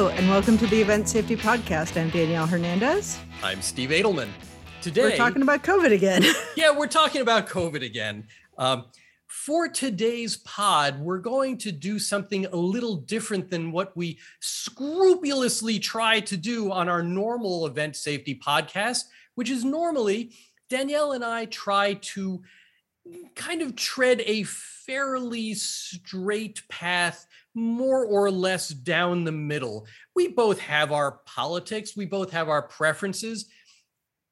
[0.00, 2.00] Hello, and welcome to the Event Safety Podcast.
[2.00, 3.18] I'm Danielle Hernandez.
[3.42, 4.30] I'm Steve Adelman.
[4.80, 6.24] Today, we're talking about COVID again.
[6.56, 8.26] yeah, we're talking about COVID again.
[8.56, 8.86] Um,
[9.26, 15.78] for today's pod, we're going to do something a little different than what we scrupulously
[15.78, 19.04] try to do on our normal event safety podcast,
[19.34, 20.32] which is normally
[20.70, 22.40] Danielle and I try to
[23.34, 29.86] kind of tread a fairly straight path, more or less down the middle.
[30.14, 33.46] We both have our politics, we both have our preferences,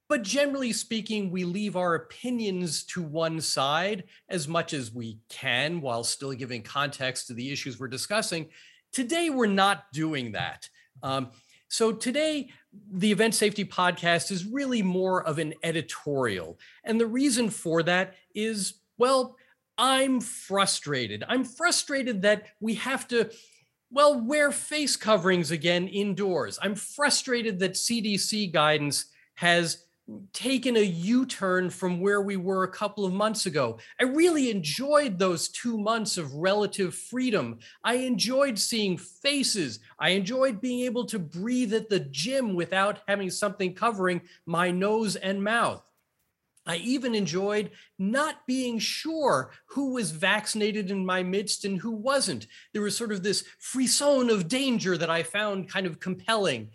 [0.09, 5.81] but generally speaking, we leave our opinions to one side as much as we can
[5.81, 8.49] while still giving context to the issues we're discussing.
[8.93, 10.69] Today, we're not doing that.
[11.03, 11.29] Um,
[11.69, 12.49] so today,
[12.91, 16.59] the Event Safety Podcast is really more of an editorial.
[16.85, 19.37] And the reason for that is, well,
[19.79, 21.25] I'm frustrated.
[21.29, 23.31] I'm frustrated that we have to,
[23.91, 26.59] well, wear face coverings again indoors.
[26.61, 29.85] I'm frustrated that CDC guidance has
[30.33, 33.79] taken a U turn from where we were a couple of months ago.
[34.01, 37.59] I really enjoyed those two months of relative freedom.
[37.85, 39.81] I enjoyed seeing faces.
[39.99, 45.17] I enjoyed being able to breathe at the gym without having something covering my nose
[45.17, 45.83] and mouth.
[46.69, 52.47] I even enjoyed not being sure who was vaccinated in my midst and who wasn't.
[52.75, 56.71] There was sort of this frisson of danger that I found kind of compelling.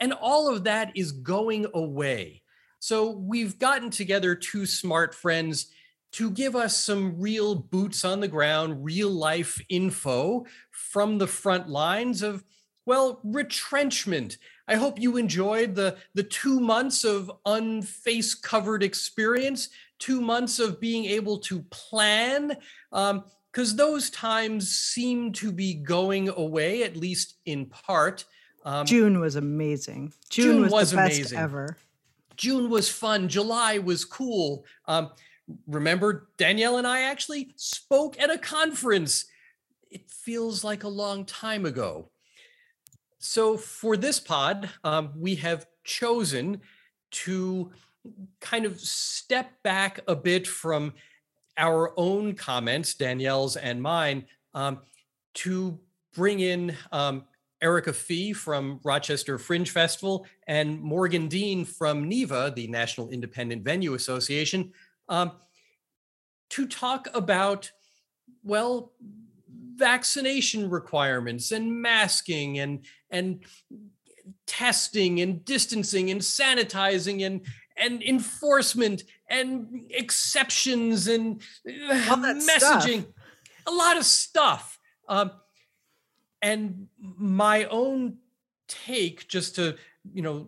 [0.00, 2.42] And all of that is going away.
[2.80, 5.68] So we've gotten together two smart friends
[6.12, 11.68] to give us some real boots on the ground, real life info from the front
[11.68, 12.44] lines of,
[12.86, 14.38] well, retrenchment.
[14.66, 20.80] I hope you enjoyed the, the two months of unface covered experience, two months of
[20.80, 22.56] being able to plan.
[22.90, 28.24] because um, those times seem to be going away, at least in part.
[28.64, 30.12] Um, June was amazing.
[30.30, 31.38] June, June was, was, the best amazing.
[31.38, 31.76] ever.
[32.36, 33.28] June was fun.
[33.28, 34.64] July was cool.
[34.86, 35.10] Um,
[35.66, 39.26] remember, Danielle and I actually spoke at a conference.
[39.90, 42.10] It feels like a long time ago.
[43.26, 46.60] So, for this pod, um, we have chosen
[47.10, 47.72] to
[48.42, 50.92] kind of step back a bit from
[51.56, 54.80] our own comments, Danielle's and mine, um,
[55.36, 55.80] to
[56.12, 57.24] bring in um,
[57.62, 63.94] Erica Fee from Rochester Fringe Festival, and Morgan Deane from NIVA, the National Independent Venue
[63.94, 64.70] Association,
[65.08, 65.32] um,
[66.50, 67.72] to talk about,
[68.42, 68.92] well,
[69.76, 73.44] vaccination requirements and masking and and
[74.46, 77.42] testing and distancing and sanitizing and
[77.76, 83.06] and enforcement and exceptions and messaging stuff.
[83.66, 85.30] a lot of stuff um,
[86.42, 88.16] and my own
[88.68, 89.76] take just to
[90.12, 90.46] you know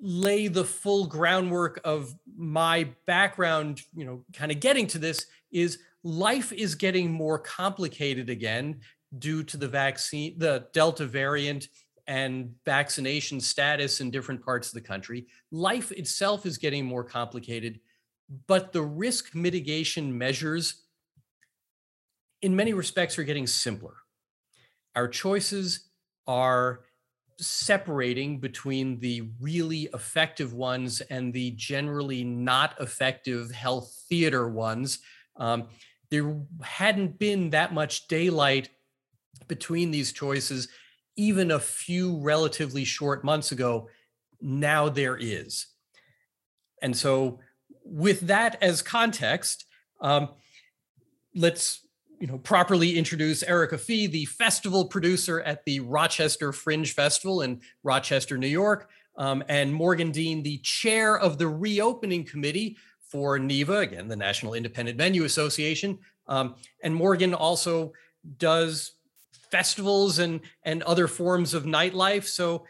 [0.00, 5.78] lay the full groundwork of my background you know kind of getting to this is
[6.04, 8.80] life is getting more complicated again
[9.18, 11.68] due to the vaccine the delta variant
[12.06, 17.80] and vaccination status in different parts of the country life itself is getting more complicated
[18.46, 20.82] but the risk mitigation measures
[22.42, 23.94] in many respects are getting simpler
[24.94, 25.88] our choices
[26.26, 26.80] are
[27.38, 35.00] separating between the really effective ones and the generally not effective health theater ones.
[35.36, 35.68] Um,
[36.10, 38.70] there hadn't been that much daylight
[39.48, 40.68] between these choices
[41.16, 43.88] even a few relatively short months ago.
[44.40, 45.66] Now there is.
[46.82, 47.40] And so,
[47.84, 49.66] with that as context,
[50.00, 50.30] um,
[51.34, 51.86] let's
[52.20, 57.60] you know, properly introduce Erica Fee, the festival producer at the Rochester Fringe Festival in
[57.82, 62.76] Rochester, New York, um, and Morgan Deane, the chair of the reopening committee
[63.14, 66.00] for NIVA, again, the National Independent Venue Association.
[66.26, 67.92] Um, and Morgan also
[68.38, 68.96] does
[69.52, 72.24] festivals and, and other forms of nightlife.
[72.24, 72.66] So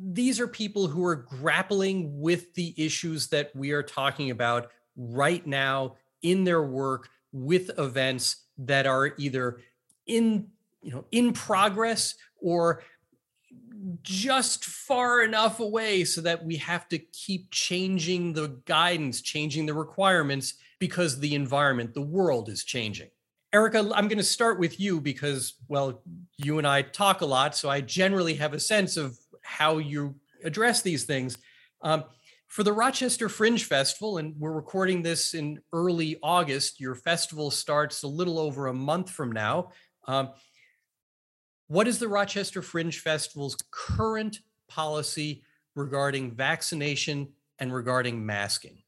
[0.00, 5.44] these are people who are grappling with the issues that we are talking about right
[5.44, 9.58] now in their work with events that are either
[10.06, 10.46] in
[10.82, 12.84] you know in progress or
[14.02, 19.74] just far enough away so that we have to keep changing the guidance, changing the
[19.74, 23.08] requirements because the environment, the world is changing.
[23.52, 26.02] Erica, I'm going to start with you because, well,
[26.36, 30.16] you and I talk a lot, so I generally have a sense of how you
[30.44, 31.38] address these things.
[31.82, 32.04] Um,
[32.48, 36.80] for the Rochester Fringe Festival, and we're recording this in early August.
[36.80, 39.72] Your festival starts a little over a month from now.
[40.06, 40.30] Um,
[41.74, 44.38] what is the Rochester Fringe Festival's current
[44.68, 45.42] policy
[45.74, 47.28] regarding vaccination
[47.58, 48.78] and regarding masking?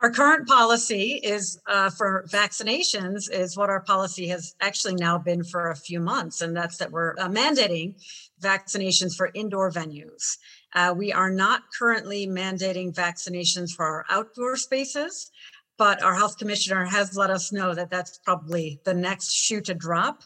[0.00, 5.44] Our current policy is uh, for vaccinations is what our policy has actually now been
[5.44, 7.96] for a few months, and that's that we're uh, mandating
[8.40, 10.38] vaccinations for indoor venues.
[10.74, 15.30] Uh, we are not currently mandating vaccinations for our outdoor spaces,
[15.76, 19.74] but our health commissioner has let us know that that's probably the next shoe to
[19.74, 20.22] drop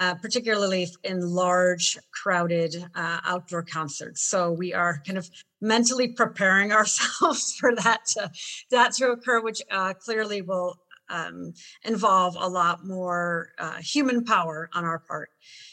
[0.00, 4.22] uh, particularly in large, crowded uh, outdoor concerts.
[4.22, 5.28] So we are kind of
[5.60, 8.30] mentally preparing ourselves for that to,
[8.70, 11.52] that to occur, which uh, clearly will um,
[11.84, 15.30] involve a lot more uh, human power on our part.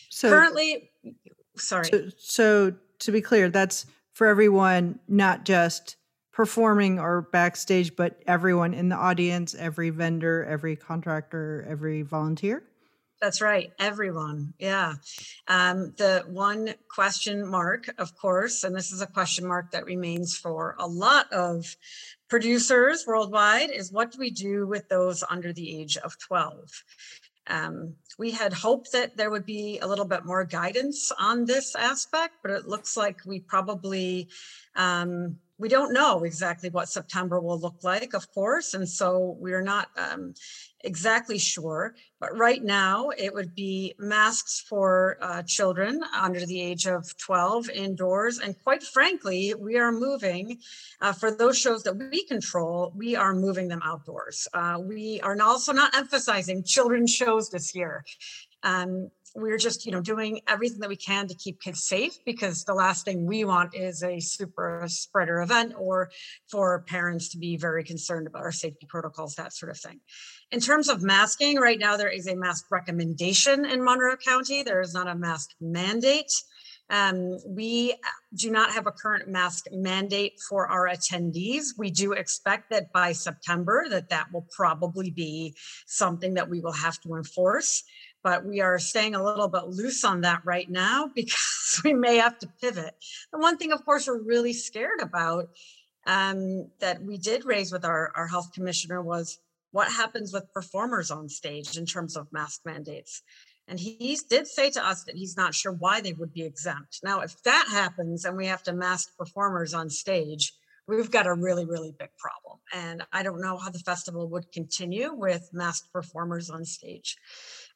[0.09, 0.91] So currently,
[1.57, 1.85] sorry.
[1.85, 5.95] So, so to be clear, that's for everyone, not just
[6.31, 12.63] performing or backstage, but everyone in the audience, every vendor, every contractor, every volunteer?
[13.21, 14.55] That's right, everyone.
[14.57, 14.95] Yeah.
[15.47, 20.35] Um, the one question mark, of course, and this is a question mark that remains
[20.35, 21.77] for a lot of
[22.29, 26.83] producers worldwide, is what do we do with those under the age of 12?
[27.45, 31.75] Um, we had hoped that there would be a little bit more guidance on this
[31.75, 34.29] aspect, but it looks like we probably
[34.75, 39.61] um, we don't know exactly what September will look like, of course, and so we're
[39.61, 40.33] not um,
[40.83, 41.95] exactly sure.
[42.19, 47.69] But right now, it would be masks for uh, children under the age of 12
[47.69, 48.39] indoors.
[48.39, 50.59] And quite frankly, we are moving
[51.01, 54.47] uh, for those shows that we control, we are moving them outdoors.
[54.53, 58.03] Uh, we are also not emphasizing children's shows this year.
[58.63, 62.63] Um, we're just you know doing everything that we can to keep kids safe because
[62.63, 66.11] the last thing we want is a super spreader event or
[66.49, 69.99] for parents to be very concerned about our safety protocols that sort of thing.
[70.51, 74.63] In terms of masking right now there is a mask recommendation in monroe county.
[74.63, 76.31] There is not a mask mandate.
[76.91, 77.95] Um, we
[78.35, 81.67] do not have a current mask mandate for our attendees.
[81.77, 85.55] We do expect that by September that that will probably be
[85.87, 87.83] something that we will have to enforce
[88.23, 92.17] but we are staying a little bit loose on that right now because we may
[92.17, 92.95] have to pivot.
[93.31, 95.49] The one thing, of course, we're really scared about
[96.07, 99.39] um, that we did raise with our, our health commissioner was
[99.71, 103.21] what happens with performers on stage in terms of mask mandates.
[103.67, 106.99] And he did say to us that he's not sure why they would be exempt.
[107.03, 110.53] Now, if that happens and we have to mask performers on stage,
[110.97, 112.59] we've got a really, really big problem.
[112.73, 117.17] And I don't know how the festival would continue with masked performers on stage.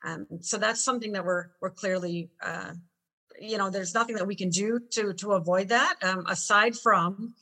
[0.04, 2.74] Um, so that's something that we're we're clearly, uh,
[3.40, 7.34] you know, there's nothing that we can do to to avoid that um, aside from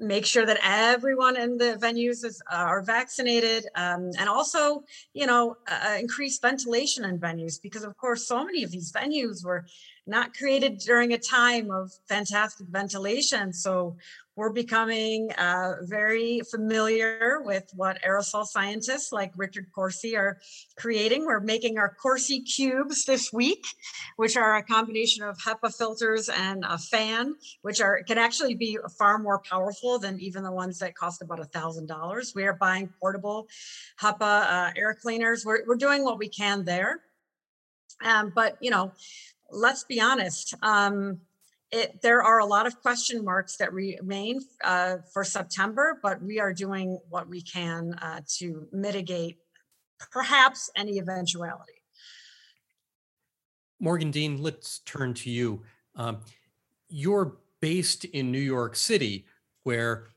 [0.00, 4.82] make sure that everyone in the venues is, uh, are vaccinated um, and also
[5.12, 9.44] you know uh, increase ventilation in venues because of course so many of these venues
[9.44, 9.66] were
[10.06, 13.96] not created during a time of fantastic ventilation so
[14.40, 20.38] we're becoming uh, very familiar with what aerosol scientists like Richard Corsi are
[20.78, 21.26] creating.
[21.26, 23.66] We're making our Corsi cubes this week,
[24.16, 28.78] which are a combination of HEPA filters and a fan, which are can actually be
[28.98, 32.32] far more powerful than even the ones that cost about a thousand dollars.
[32.34, 33.46] We are buying portable
[34.00, 35.44] HEPA uh, air cleaners.
[35.44, 37.02] We're, we're doing what we can there.
[38.02, 38.92] Um, but you know,
[39.52, 40.54] let's be honest.
[40.62, 41.20] Um,
[41.70, 46.40] it, there are a lot of question marks that remain uh, for September, but we
[46.40, 49.38] are doing what we can uh, to mitigate
[50.10, 51.72] perhaps any eventuality.
[53.78, 55.62] Morgan Deane, let's turn to you.
[55.94, 56.20] Um,
[56.88, 59.26] you're based in New York City,
[59.62, 60.08] where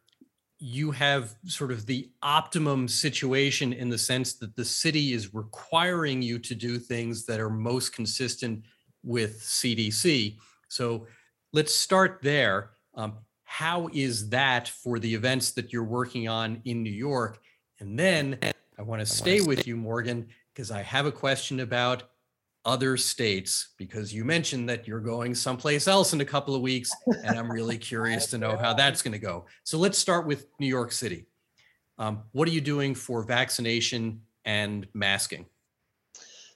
[0.60, 6.22] you have sort of the optimum situation in the sense that the city is requiring
[6.22, 8.64] you to do things that are most consistent
[9.04, 10.38] with CDC.
[10.68, 11.08] So
[11.52, 12.72] let's start there.
[12.96, 17.40] Um, how is that for the events that you're working on in New York?
[17.80, 18.40] And then
[18.78, 22.04] I want to stay with you, Morgan, because I have a question about
[22.66, 26.90] other states because you mentioned that you're going someplace else in a couple of weeks
[27.26, 30.48] and i'm really curious to know how that's going to go so let's start with
[30.60, 31.26] new york city
[31.98, 35.46] um, what are you doing for vaccination and masking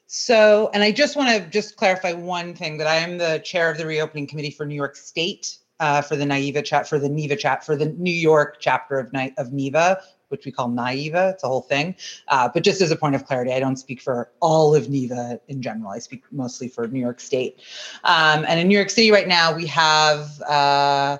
[0.07, 3.69] so, and I just want to just clarify one thing that I am the chair
[3.69, 7.09] of the reopening committee for New York State uh, for the NYIVA chat for the
[7.09, 11.33] NIVA chat for the New York chapter of of NIVA, which we call NYIVA.
[11.33, 11.95] It's a whole thing.
[12.29, 15.41] Uh, but just as a point of clarity, I don't speak for all of NIVA
[15.49, 15.91] in general.
[15.91, 17.59] I speak mostly for New York State.
[18.05, 21.17] Um, and in New York City right now, we have uh,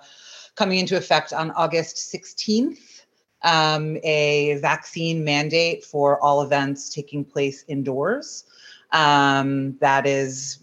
[0.55, 2.97] coming into effect on August 16th
[3.43, 8.45] um, a vaccine mandate for all events taking place indoors.
[8.97, 10.57] Um, that is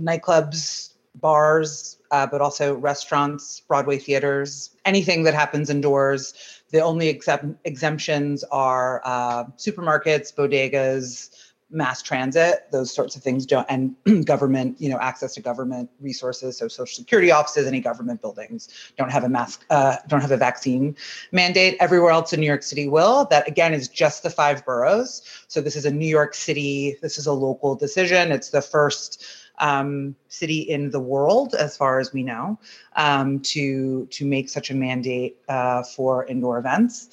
[0.00, 6.34] nightclubs, bars, uh, but also restaurants, Broadway theaters, anything that happens indoors.
[6.70, 11.30] The only exempt, exemptions are uh, supermarkets, bodegas,
[11.70, 13.94] mass transit those sorts of things don't and
[14.24, 19.10] government you know access to government resources so social security offices any government buildings don't
[19.10, 20.96] have a mask uh, don't have a vaccine
[21.32, 21.76] mandate.
[21.80, 23.26] Everywhere else in new york city will.
[23.26, 25.22] That again is just the five boroughs.
[25.48, 28.32] So this is a new york city this is a local decision.
[28.32, 29.24] It's the first
[29.58, 32.58] um, city in the world, as far as we know,
[32.96, 37.08] um, to to make such a mandate uh, for indoor events.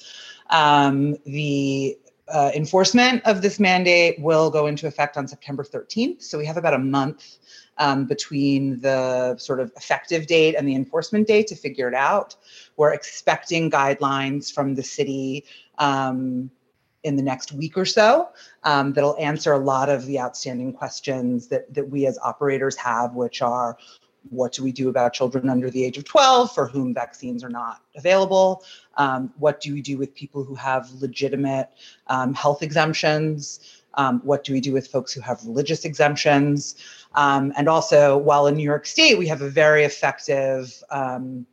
[0.50, 6.22] Um, the uh, enforcement of this mandate will go into effect on September 13th.
[6.22, 7.38] So we have about a month
[7.78, 12.34] um, between the sort of effective date and the enforcement date to figure it out.
[12.76, 15.44] We're expecting guidelines from the city
[15.78, 16.50] um,
[17.04, 18.30] in the next week or so
[18.64, 23.14] um, that'll answer a lot of the outstanding questions that, that we as operators have,
[23.14, 23.78] which are
[24.30, 27.50] what do we do about children under the age of 12 for whom vaccines are
[27.50, 28.64] not available?
[28.96, 31.70] Um, what do we do with people who have legitimate
[32.06, 33.82] um, health exemptions?
[33.94, 36.76] Um, what do we do with folks who have religious exemptions?
[37.14, 41.46] Um, and also, while in New York State, we have a very effective um,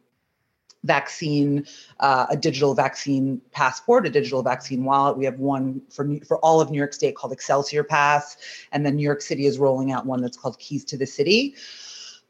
[0.84, 1.66] vaccine,
[2.00, 5.18] uh, a digital vaccine passport, a digital vaccine wallet.
[5.18, 8.38] We have one for for all of New York State called Excelsior Pass,
[8.72, 11.56] and then New York City is rolling out one that's called Keys to the City.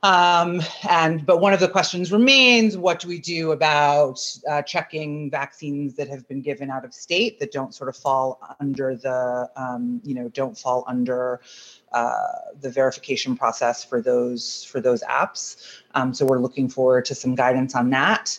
[0.03, 4.19] Um, and but one of the questions remains: What do we do about
[4.50, 8.41] uh, checking vaccines that have been given out of state that don't sort of fall
[8.60, 11.39] under the, um, you know, don't fall under
[11.93, 12.13] uh,
[12.60, 15.81] the verification process for those for those apps?
[15.95, 18.38] Um, so we're looking forward to some guidance on that.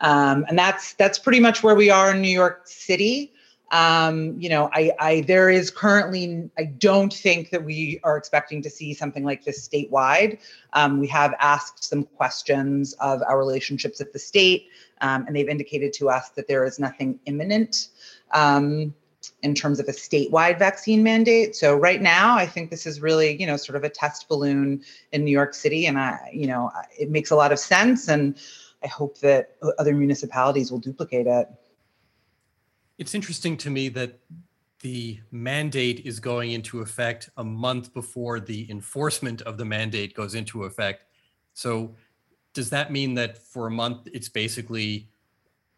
[0.00, 3.34] Um, and that's that's pretty much where we are in New York City.
[3.72, 8.60] Um, you know, I, I there is currently I don't think that we are expecting
[8.62, 10.40] to see something like this statewide.
[10.74, 14.68] Um, we have asked some questions of our relationships at the state,
[15.00, 17.88] um, and they've indicated to us that there is nothing imminent
[18.32, 18.94] um,
[19.42, 21.56] in terms of a statewide vaccine mandate.
[21.56, 24.82] So right now, I think this is really you know sort of a test balloon
[25.12, 28.36] in New York City, and I you know it makes a lot of sense, and
[28.84, 31.48] I hope that other municipalities will duplicate it.
[33.02, 34.20] It's interesting to me that
[34.78, 40.36] the mandate is going into effect a month before the enforcement of the mandate goes
[40.36, 41.06] into effect.
[41.52, 41.96] So
[42.54, 45.08] does that mean that for a month it's basically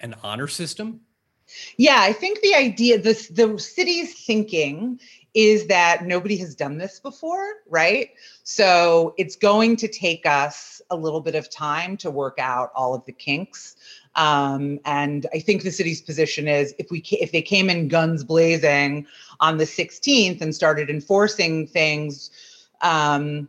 [0.00, 1.00] an honor system?
[1.78, 5.00] Yeah, I think the idea, this the city's thinking
[5.32, 8.10] is that nobody has done this before, right?
[8.42, 12.94] So it's going to take us a little bit of time to work out all
[12.94, 13.76] of the kinks.
[14.16, 18.22] Um, and I think the city's position is if we if they came in guns
[18.24, 19.06] blazing
[19.40, 22.30] on the 16th and started enforcing things
[22.80, 23.48] um,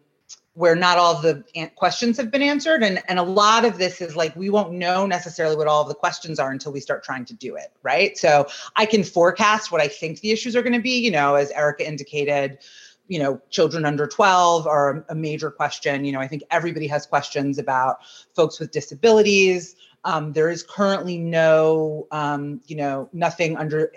[0.54, 1.44] where not all the
[1.76, 5.06] questions have been answered, and and a lot of this is like we won't know
[5.06, 8.18] necessarily what all of the questions are until we start trying to do it, right?
[8.18, 10.98] So I can forecast what I think the issues are going to be.
[10.98, 12.60] You know, as Erica indicated
[13.08, 17.06] you know children under 12 are a major question you know i think everybody has
[17.06, 17.98] questions about
[18.36, 23.92] folks with disabilities um, there is currently no, um, you know, nothing under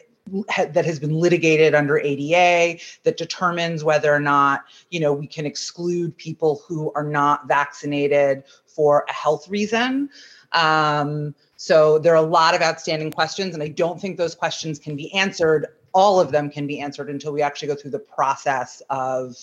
[0.72, 5.46] that has been litigated under ADA that determines whether or not, you know, we can
[5.46, 10.10] exclude people who are not vaccinated for a health reason.
[10.52, 14.78] Um, so there are a lot of outstanding questions, and I don't think those questions
[14.78, 15.66] can be answered.
[15.98, 19.36] All of them can be answered until we actually go through the process of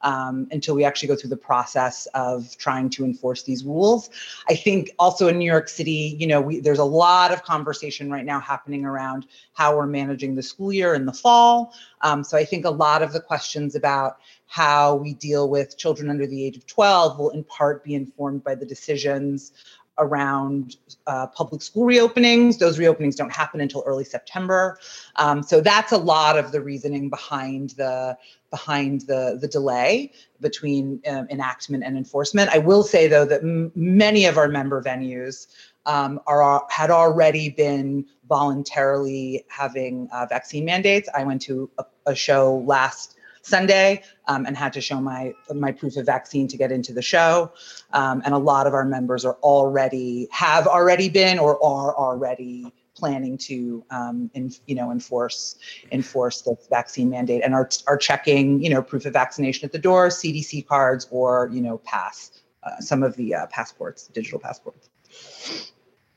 [0.00, 4.08] um, until we actually go through the process of trying to enforce these rules.
[4.48, 8.10] I think also in New York City, you know, we, there's a lot of conversation
[8.10, 11.74] right now happening around how we're managing the school year in the fall.
[12.00, 16.08] Um, so I think a lot of the questions about how we deal with children
[16.08, 19.52] under the age of 12 will in part be informed by the decisions
[20.00, 20.76] around
[21.06, 22.58] uh, public school reopenings.
[22.58, 24.78] Those reopenings don't happen until early September.
[25.16, 28.16] Um, so that's a lot of the reasoning behind the
[28.50, 32.50] behind the the delay between um, enactment and enforcement.
[32.50, 35.46] I will say though that m- many of our member venues
[35.86, 41.08] um, are had already been voluntarily having uh, vaccine mandates.
[41.14, 45.72] I went to a, a show last Sunday um, and had to show my my
[45.72, 47.52] proof of vaccine to get into the show.
[47.92, 52.72] Um, and a lot of our members are already have already been or are already
[52.94, 55.56] planning to um, in, you know enforce
[55.90, 59.78] enforce the vaccine mandate and are are checking you know proof of vaccination at the
[59.78, 64.90] door, CDC cards, or you know pass uh, some of the uh, passports, digital passports.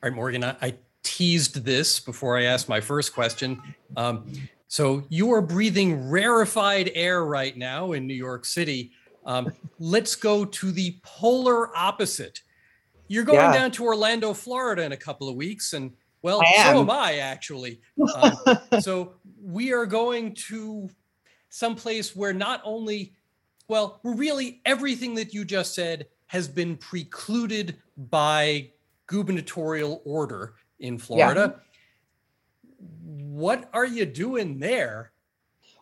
[0.04, 3.62] All right, Morgan, I, I teased this before I asked my first question.
[3.96, 4.26] Um,
[4.74, 8.92] so you are breathing rarefied air right now in New York City.
[9.24, 12.42] Um, let's go to the polar opposite.
[13.08, 13.54] You're going Yeah.
[13.54, 15.92] down to Orlando, Florida in a couple of weeks, and
[16.24, 16.78] well, I so am.
[16.78, 17.82] am I actually.
[18.16, 18.36] Um,
[18.82, 20.90] so we are going to
[21.50, 23.14] someplace where not only,
[23.68, 28.72] well, really everything that you just said has been precluded by
[29.06, 31.62] gubernatorial order in Florida.
[33.04, 35.12] What are you doing there,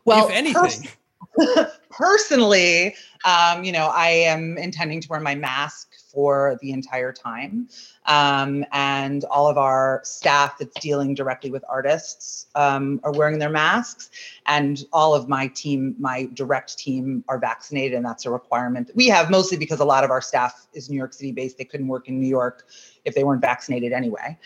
[0.05, 0.89] well, if anything?
[1.37, 2.95] pers- personally,
[3.25, 7.69] um, you know, I am intending to wear my mask for the entire time.
[8.07, 13.49] Um, and all of our staff that's dealing directly with artists um, are wearing their
[13.49, 14.09] masks.
[14.47, 18.95] And all of my team, my direct team, are vaccinated, and that's a requirement that
[18.95, 21.57] we have mostly because a lot of our staff is New York City based.
[21.57, 22.65] They couldn't work in New York
[23.05, 24.37] if they weren't vaccinated anyway.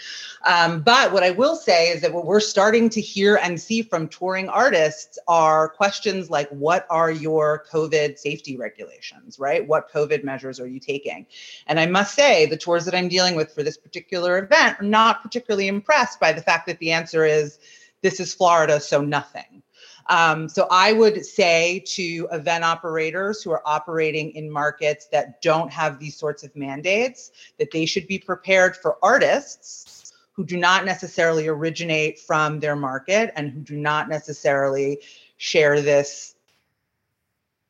[0.45, 3.81] Um, but what I will say is that what we're starting to hear and see
[3.81, 7.34] from touring artists are questions like, what are your
[7.71, 9.65] COVID safety regulations, right?
[9.67, 11.25] What COVID measures are you taking?
[11.67, 14.85] And I must say, the tours that I'm dealing with for this particular event are
[14.85, 17.59] not particularly impressed by the fact that the answer is,
[18.01, 19.63] this is Florida, so nothing.
[20.07, 25.71] Um, so I would say to event operators who are operating in markets that don't
[25.71, 30.85] have these sorts of mandates that they should be prepared for artists who do not
[30.85, 34.99] necessarily originate from their market and who do not necessarily
[35.37, 36.34] share this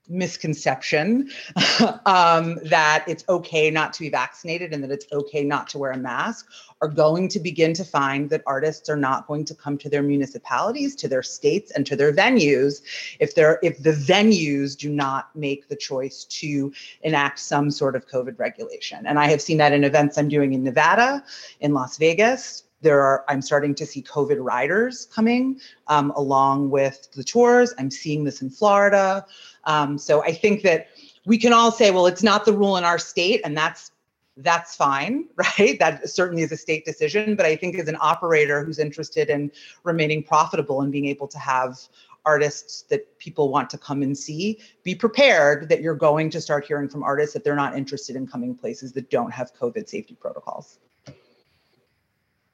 [0.08, 1.30] misconception
[2.06, 5.92] um, that it's okay not to be vaccinated and that it's okay not to wear
[5.92, 6.48] a mask
[6.82, 10.04] are going to begin to find that artists are not going to come to their
[10.04, 12.82] municipalities to their states and to their venues
[13.20, 16.72] if they're if the venues do not make the choice to
[17.02, 19.06] enact some sort of covid regulation.
[19.08, 21.24] And i have seen that in events i'm doing in nevada
[21.62, 27.12] in las vegas there are i'm starting to see covid riders coming um, along with
[27.12, 29.26] the tours i'm seeing this in florida
[29.65, 30.88] um, so I think that
[31.26, 33.91] we can all say, well, it's not the rule in our state, and that's
[34.38, 35.80] that's fine, right?
[35.80, 37.36] That certainly is a state decision.
[37.36, 39.52] But I think as an operator who's interested in
[39.84, 41.80] remaining profitable and being able to have
[42.26, 46.65] artists that people want to come and see, be prepared that you're going to start
[46.65, 50.15] hearing from artists that they're not interested in coming places that don't have COVID safety
[50.19, 50.80] protocols.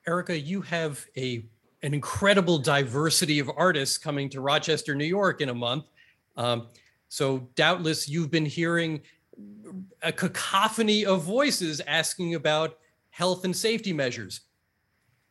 [0.08, 1.46] Erica, you have a
[1.84, 5.86] an incredible diversity of artists coming to Rochester, New York in a month.
[6.38, 6.68] Um,
[7.10, 9.02] so doubtless you've been hearing
[10.04, 12.78] a cacophony of voices asking about
[13.10, 14.42] health and safety measures.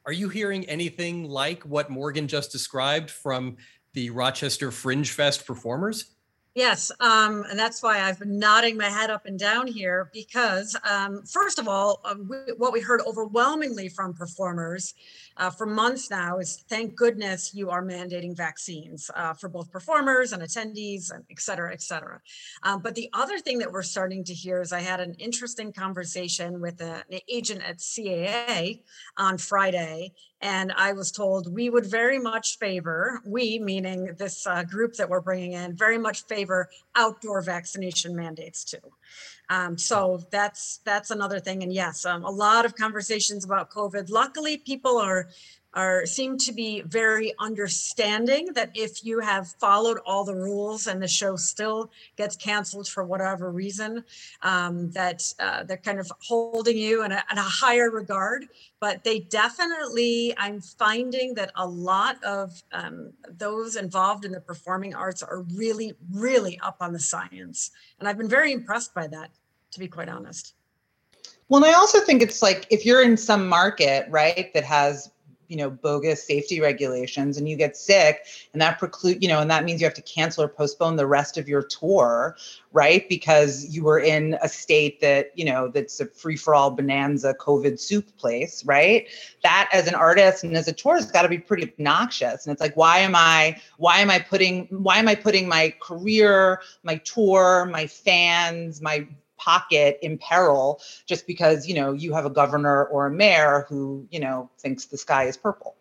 [0.06, 3.56] Are you hearing anything like what Morgan just described from
[3.92, 6.16] the Rochester Fringe Fest performers?
[6.56, 10.76] Yes, um, and that's why I've been nodding my head up and down here because,
[10.82, 14.94] um, first of all, uh, we, what we heard overwhelmingly from performers
[15.36, 20.32] uh, for months now is thank goodness you are mandating vaccines uh, for both performers
[20.32, 22.20] and attendees, and et cetera, et cetera.
[22.64, 25.72] Um, but the other thing that we're starting to hear is I had an interesting
[25.72, 28.80] conversation with a, an agent at CAA
[29.16, 34.62] on Friday, and I was told we would very much favor, we meaning this uh,
[34.62, 38.78] group that we're bringing in, very much favor outdoor vaccination mandates too.
[39.50, 41.62] Um, so that's that's another thing.
[41.62, 44.08] And yes, um, a lot of conversations about COVID.
[44.08, 45.28] Luckily, people are
[45.74, 51.00] are seem to be very understanding that if you have followed all the rules and
[51.00, 54.04] the show still gets canceled for whatever reason,
[54.42, 58.46] um, that uh, they're kind of holding you in a, in a higher regard.
[58.80, 64.94] But they definitely, I'm finding that a lot of um, those involved in the performing
[64.94, 69.30] arts are really, really up on the science, and I've been very impressed by that,
[69.72, 70.54] to be quite honest.
[71.48, 75.10] Well, and I also think it's like if you're in some market, right, that has
[75.50, 79.50] you know bogus safety regulations and you get sick and that preclude you know and
[79.50, 82.36] that means you have to cancel or postpone the rest of your tour
[82.72, 83.08] right?
[83.08, 88.16] Because you were in a state that you know that's a free-for-all bonanza covid soup
[88.16, 89.08] place right?
[89.42, 92.46] That as an artist and as a tour has got to be pretty obnoxious.
[92.46, 95.74] And it's like why am i why am i putting why am i putting my
[95.80, 99.06] career my tour my fans my
[99.40, 104.06] pocket in peril just because you know you have a governor or a mayor who
[104.10, 105.76] you know thinks the sky is purple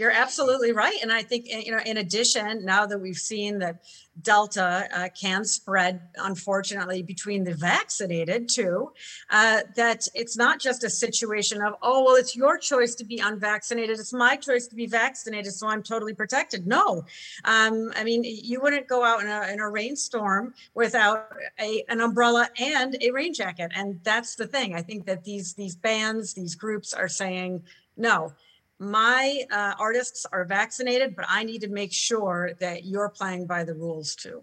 [0.00, 0.96] You're absolutely right.
[1.02, 3.84] And I think, you know, in addition, now that we've seen that
[4.22, 8.92] Delta uh, can spread, unfortunately, between the vaccinated too,
[9.28, 13.18] uh, that it's not just a situation of, oh, well, it's your choice to be
[13.18, 13.98] unvaccinated.
[13.98, 15.52] It's my choice to be vaccinated.
[15.52, 16.66] So I'm totally protected.
[16.66, 17.04] No.
[17.44, 21.28] Um, I mean, you wouldn't go out in a, in a rainstorm without
[21.60, 23.70] a, an umbrella and a rain jacket.
[23.74, 24.74] And that's the thing.
[24.74, 27.64] I think that these, these bands, these groups are saying,
[27.98, 28.32] no,
[28.80, 33.62] my uh, artists are vaccinated, but I need to make sure that you're playing by
[33.62, 34.42] the rules too.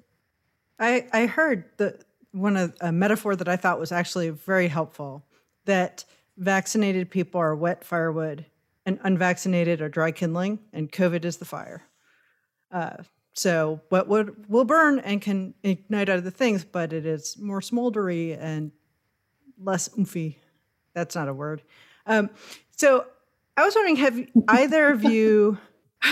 [0.80, 2.00] I I heard the
[2.32, 5.26] one of a metaphor that I thought was actually very helpful
[5.66, 6.06] that
[6.38, 8.46] vaccinated people are wet firewood
[8.86, 11.82] and unvaccinated are dry kindling, and COVID is the fire.
[12.72, 12.98] Uh,
[13.34, 18.38] so what would will burn and can ignite other things, but it is more smoldery
[18.40, 18.72] and
[19.60, 20.36] less oomphy.
[20.94, 21.64] That's not a word.
[22.06, 22.30] Um,
[22.76, 23.08] so
[23.58, 25.58] I was wondering, have either of you?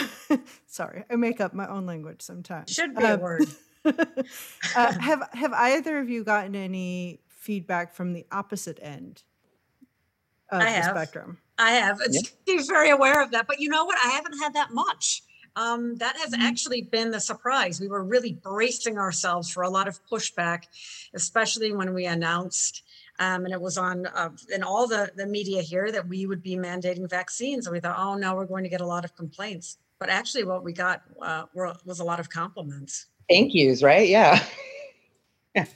[0.66, 2.72] sorry, I make up my own language sometimes.
[2.72, 3.46] Should be a Um, word.
[3.86, 9.22] uh, have have either of you gotten any feedback from the opposite end
[10.50, 10.86] of I the have.
[10.86, 11.38] spectrum?
[11.60, 12.00] I have.
[12.02, 13.46] Steve's very aware of that.
[13.48, 13.98] But you know what?
[14.04, 15.22] I haven't had that much.
[15.56, 17.80] Um, that has actually been the surprise.
[17.80, 20.64] We were really bracing ourselves for a lot of pushback,
[21.14, 22.84] especially when we announced,
[23.20, 26.44] um, and it was on uh, in all the, the media here that we would
[26.44, 27.66] be mandating vaccines.
[27.66, 29.78] And we thought, oh no, we're going to get a lot of complaints.
[30.00, 33.08] But actually, what we got uh, were, was a lot of compliments.
[33.30, 34.08] Thank yous, right?
[34.08, 34.44] Yeah.
[35.56, 35.68] Yeah.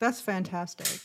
[0.00, 1.00] That's fantastic.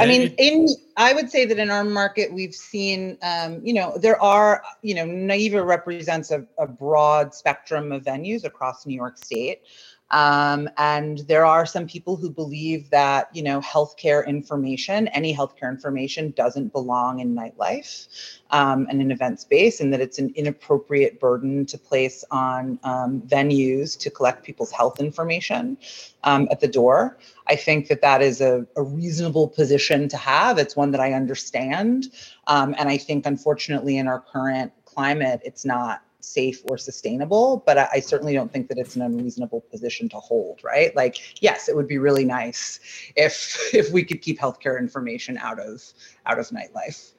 [0.00, 3.96] I mean, in I would say that in our market, we've seen, um, you know,
[3.98, 9.16] there are, you know, NYIVA represents a, a broad spectrum of venues across New York
[9.18, 9.62] State.
[10.10, 15.68] Um, and there are some people who believe that, you know, healthcare information, any healthcare
[15.68, 18.08] information doesn't belong in nightlife
[18.50, 23.20] um, and in event space, and that it's an inappropriate burden to place on um,
[23.26, 25.76] venues to collect people's health information
[26.24, 27.18] um, at the door.
[27.46, 30.58] I think that that is a, a reasonable position to have.
[30.58, 32.06] It's one that I understand.
[32.46, 37.62] Um, and I think, unfortunately, in our current climate, it's not safe or sustainable.
[37.66, 40.94] But I, I certainly don't think that it's an unreasonable position to hold, right?
[40.94, 42.80] Like, yes, it would be really nice
[43.16, 45.82] if if we could keep healthcare information out of
[46.26, 47.12] out of nightlife.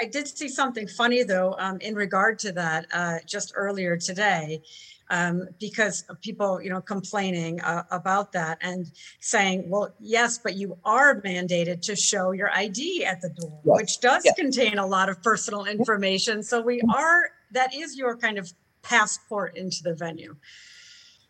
[0.00, 4.62] I did see something funny though, um, in regard to that, uh, just earlier today.
[5.10, 10.78] Um, because people, you know, complaining uh, about that and saying, well, yes, but you
[10.86, 14.34] are mandated to show your ID at the door, Yes, which does yes.
[14.36, 16.42] contain a lot of personal information.
[16.42, 20.36] So we are, that is your kind of passport into the venue.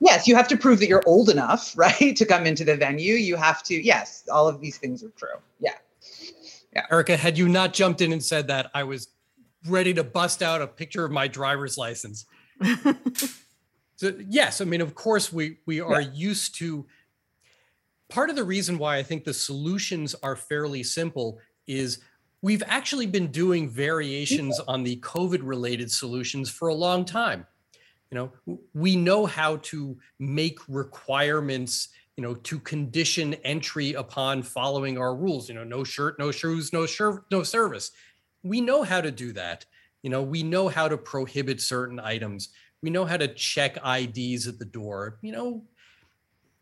[0.01, 3.15] Yes, you have to prove that you're old enough, right, to come into the venue.
[3.15, 3.75] You have to.
[3.75, 5.39] Yes, all of these things are true.
[5.61, 5.75] Yeah.
[6.75, 6.87] Yeah.
[6.91, 9.09] Erica, had you not jumped in and said that, I was
[9.69, 12.25] ready to bust out a picture of my driver's license.
[14.03, 16.85] So yes, I mean, of course, we we are used to.
[18.09, 22.01] Part of the reason why I think the solutions are fairly simple is
[22.43, 27.47] we've actually been doing variations on the COVID-related solutions for a long time.
[28.11, 31.89] You know, we know how to make requirements.
[32.19, 35.49] You know, to condition entry upon following our rules.
[35.49, 37.91] You know, no shirt, no shoes, no shirt, no service.
[38.43, 39.65] We know how to do that.
[40.03, 42.51] You know, we know how to prohibit certain items
[42.83, 45.19] we know how to check IDs at the door.
[45.23, 45.63] You know,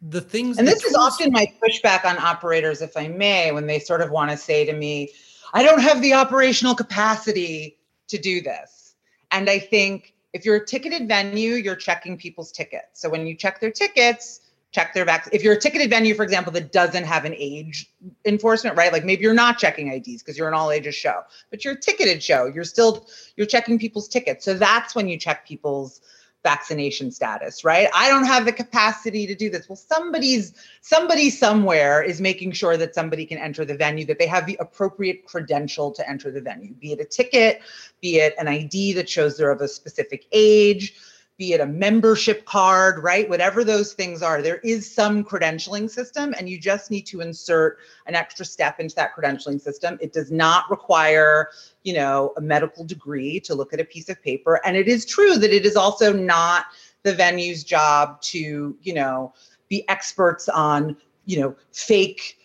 [0.03, 0.59] the things.
[0.59, 4.11] And this is often my pushback on operators, if I may, when they sort of
[4.11, 5.11] want to say to me,
[5.53, 8.95] I don't have the operational capacity to do this.
[9.31, 13.01] And I think if you're a ticketed venue, you're checking people's tickets.
[13.01, 14.41] So when you check their tickets,
[14.73, 15.29] check their vac.
[15.33, 17.91] If you're a ticketed venue, for example, that doesn't have an age
[18.25, 18.93] enforcement, right?
[18.93, 21.81] Like maybe you're not checking IDs because you're an all ages show, but you're a
[21.81, 22.47] ticketed show.
[22.47, 24.45] You're still you're checking people's tickets.
[24.45, 26.01] So that's when you check people's
[26.43, 27.89] vaccination status, right?
[27.95, 29.69] I don't have the capacity to do this.
[29.69, 34.27] Well, somebody's somebody somewhere is making sure that somebody can enter the venue, that they
[34.27, 37.61] have the appropriate credential to enter the venue, be it a ticket,
[38.01, 40.95] be it an ID that shows they're of a specific age,
[41.41, 43.27] be it a membership card, right?
[43.27, 47.79] Whatever those things are, there is some credentialing system, and you just need to insert
[48.05, 49.97] an extra step into that credentialing system.
[50.03, 51.49] It does not require,
[51.83, 54.61] you know, a medical degree to look at a piece of paper.
[54.67, 56.67] And it is true that it is also not
[57.05, 59.33] the venue's job to, you know,
[59.71, 62.37] be experts on, you know, fake,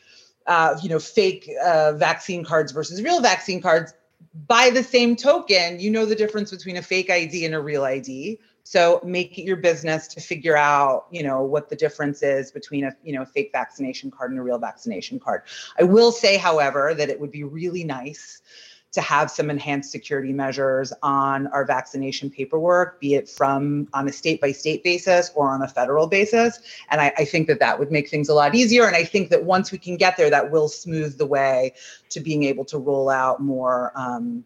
[0.47, 3.93] uh, you know, fake uh, vaccine cards versus real vaccine cards.
[4.47, 7.83] By the same token, you know the difference between a fake ID and a real
[7.83, 8.39] ID.
[8.67, 12.85] So make it your business to figure out, you know, what the difference is between
[12.85, 15.43] a, you know, a fake vaccination card and a real vaccination card.
[15.79, 18.41] I will say, however, that it would be really nice
[18.93, 24.11] to have some enhanced security measures on our vaccination paperwork, be it from on a
[24.11, 26.59] state by state basis or on a federal basis.
[26.89, 28.87] And I, I think that that would make things a lot easier.
[28.87, 31.73] And I think that once we can get there, that will smooth the way
[32.09, 34.43] to being able to roll out more, um,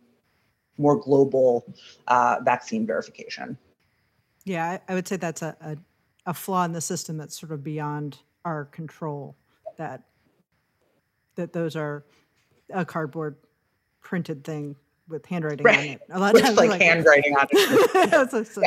[0.77, 1.63] more global
[2.07, 3.57] uh, vaccine verification.
[4.49, 5.77] Yeah, I, I would say that's a, a,
[6.25, 9.37] a flaw in the system that's sort of beyond our control.
[9.77, 10.05] That
[11.35, 12.03] that those are
[12.73, 13.35] a cardboard
[14.01, 14.75] printed thing
[15.07, 16.01] with handwriting on it.
[16.09, 18.11] A lot of With times, like handwriting on it.
[18.11, 18.63] It's like- so-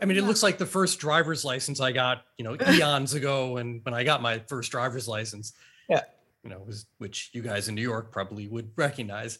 [0.00, 3.52] I mean, it looks like the first driver's license I got, you know, eons ago
[3.52, 5.52] when when I got my first driver's license.
[5.86, 6.00] Yeah.
[6.44, 9.38] You know, which you guys in New York probably would recognize.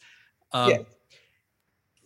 [0.53, 0.79] Um, yeah.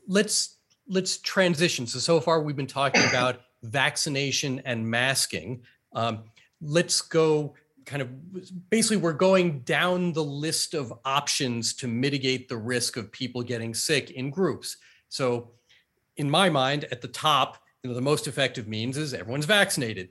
[0.07, 1.89] Let's let's transition.
[1.89, 5.63] So so far we've been talking about vaccination and masking.
[5.93, 6.25] Um,
[6.61, 7.55] let's go
[7.87, 13.11] kind of basically we're going down the list of options to mitigate the risk of
[13.11, 14.77] people getting sick in groups.
[15.09, 15.51] So
[16.17, 20.11] in my mind, at the top, you know, the most effective means is everyone's vaccinated.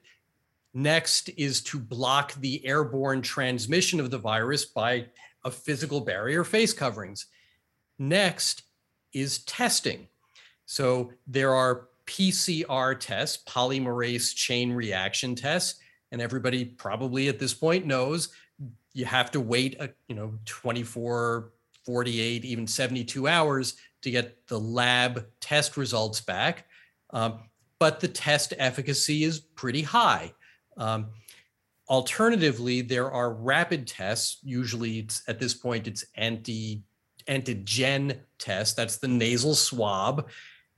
[0.73, 5.05] Next is to block the airborne transmission of the virus by
[5.45, 7.27] a physical barrier face coverings.
[7.97, 8.63] Next
[9.13, 10.07] is testing.
[10.65, 15.79] So there are PCR test, polymerase chain reaction test.
[16.11, 18.29] and everybody probably at this point knows
[18.93, 21.51] you have to wait a, you know 24
[21.85, 26.65] 48 even 72 hours to get the lab test results back.
[27.11, 27.39] Um,
[27.79, 30.33] but the test efficacy is pretty high.
[30.77, 31.07] Um,
[31.87, 34.39] alternatively there are rapid tests.
[34.43, 36.83] Usually it's at this point it's anti
[37.27, 38.75] antigen test.
[38.75, 40.27] That's the nasal swab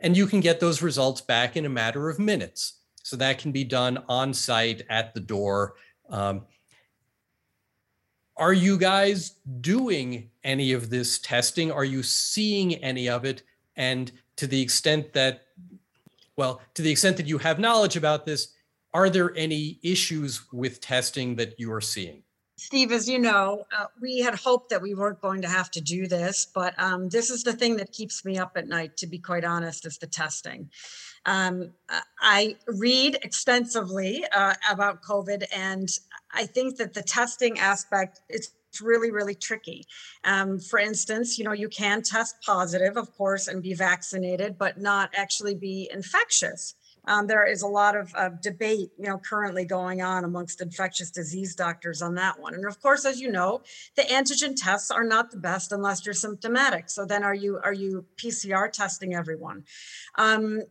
[0.02, 3.52] and you can get those results back in a matter of minutes so that can
[3.52, 5.76] be done on site at the door.
[6.10, 6.46] Um,
[8.38, 11.72] are you guys doing any of this testing?
[11.72, 13.44] Are you seeing any of it?
[13.76, 15.42] And to the extent that,
[16.36, 18.54] well, to the extent that you have knowledge about this,
[18.94, 22.24] are there any issues with testing that you are seeing?
[22.58, 25.82] Steve, as you know, uh, we had hoped that we weren't going to have to
[25.82, 29.08] do this, but um, this is the thing that keeps me up at night, to
[29.08, 30.70] be quite honest, is the testing.
[31.26, 31.72] Um,
[32.20, 35.90] I read extensively uh, about COVID, and
[36.34, 39.86] I think that the testing aspect is really, really tricky.
[40.24, 44.80] Um, for instance, you know, you can test positive, of course, and be vaccinated, but
[44.80, 46.76] not actually be infectious.
[47.06, 51.10] Um, there is a lot of uh, debate, you know, currently going on amongst infectious
[51.10, 52.54] disease doctors on that one.
[52.54, 53.62] And of course, as you know,
[53.96, 56.90] the antigen tests are not the best unless you're symptomatic.
[56.90, 59.64] So then, are you are you PCR testing everyone?
[60.18, 60.62] Um,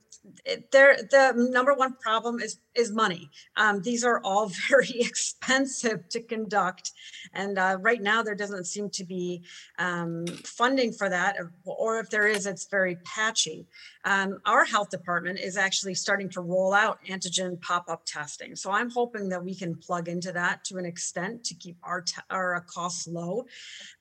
[0.70, 3.30] there, the number one problem is is money.
[3.56, 6.92] Um, these are all very expensive to conduct,
[7.32, 9.42] and uh, right now there doesn't seem to be
[9.78, 13.66] um, funding for that, or if there is, it's very patchy.
[14.04, 18.90] Um, our health department is actually starting to roll out antigen pop-up testing, so I'm
[18.90, 23.06] hoping that we can plug into that to an extent to keep our our costs
[23.06, 23.46] low.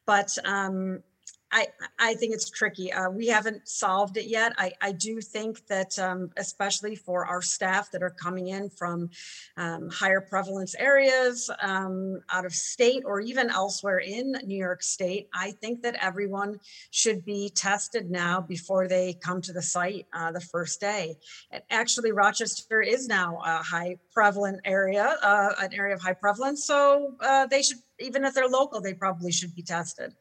[0.06, 1.04] But um,
[1.52, 2.94] I, I think it's tricky.
[2.94, 4.54] Uh, we haven't solved it yet.
[4.58, 9.10] I, I do think that, um, especially for our staff that are coming in from
[9.58, 15.28] um, higher prevalence areas, um, out of state, or even elsewhere in New York State,
[15.34, 16.60] I think that everyone
[16.92, 21.16] should be tested now before they come to the site uh, the first day.
[21.50, 26.66] And actually, Rochester is now a high prevalent area, uh, an area of high prevalence.
[26.66, 30.14] So uh, they should, even if they're local, they probably should be tested.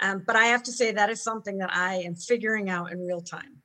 [0.00, 3.06] Um, but I have to say that is something that I am figuring out in
[3.06, 3.62] real time.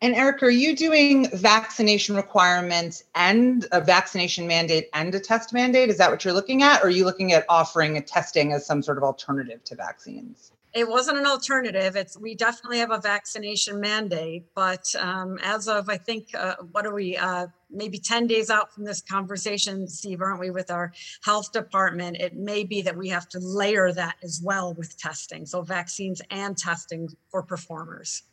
[0.00, 5.88] And Eric, are you doing vaccination requirements and a vaccination mandate and a test mandate?
[5.88, 6.82] Is that what you're looking at?
[6.82, 10.52] Or are you looking at offering a testing as some sort of alternative to vaccines?
[10.74, 11.94] It wasn't an alternative.
[11.94, 16.84] It's we definitely have a vaccination mandate, but um, as of I think uh, what
[16.84, 20.50] are we uh, maybe ten days out from this conversation, Steve, aren't we?
[20.50, 24.74] With our health department, it may be that we have to layer that as well
[24.74, 28.24] with testing, so vaccines and testing for performers.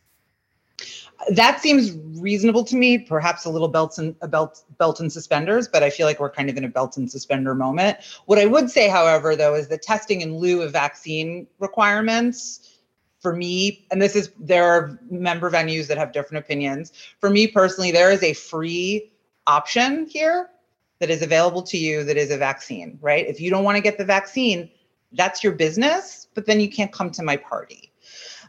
[1.30, 2.98] That seems reasonable to me.
[2.98, 6.30] Perhaps a little belts and a belt belt and suspenders, but I feel like we're
[6.30, 7.98] kind of in a belt and suspender moment.
[8.26, 12.80] What I would say, however, though, is the testing in lieu of vaccine requirements
[13.20, 16.92] for me, and this is there are member venues that have different opinions.
[17.20, 19.12] For me personally, there is a free
[19.46, 20.50] option here
[20.98, 23.26] that is available to you that is a vaccine, right?
[23.26, 24.70] If you don't want to get the vaccine,
[25.12, 27.91] that's your business, but then you can't come to my party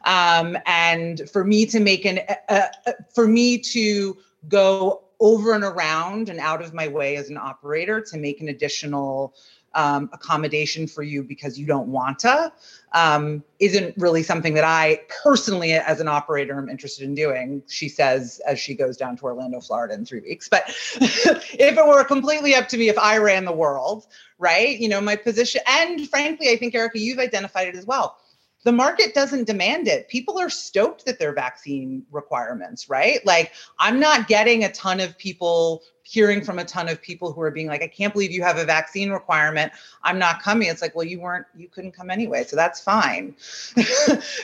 [0.04, 2.68] um, and for me to make an, uh,
[3.14, 8.02] for me to go over and around and out of my way as an operator
[8.02, 9.34] to make an additional
[9.76, 12.52] um, accommodation for you because you don't want to
[12.92, 17.64] um, isn't really something that I personally, as an operator, am interested in doing.
[17.68, 20.48] She says as she goes down to Orlando, Florida in three weeks.
[20.48, 20.64] But
[21.02, 24.06] if it were completely up to me, if I ran the world,
[24.38, 24.78] right?
[24.78, 28.18] You know, my position, and frankly, I think Erica, you've identified it as well
[28.64, 30.08] the market doesn't demand it.
[30.08, 33.26] People are stoked that their vaccine requirements, right?
[33.26, 37.42] Like, I'm not getting a ton of people hearing from a ton of people who
[37.42, 39.72] are being like, I can't believe you have a vaccine requirement.
[40.04, 40.70] I'm not coming.
[40.70, 42.44] It's like, well, you weren't, you couldn't come anyway.
[42.44, 43.36] So that's fine.
[43.76, 43.84] Do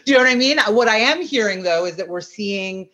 [0.06, 0.58] you know what I mean?
[0.70, 2.90] What I am hearing though is that we're seeing,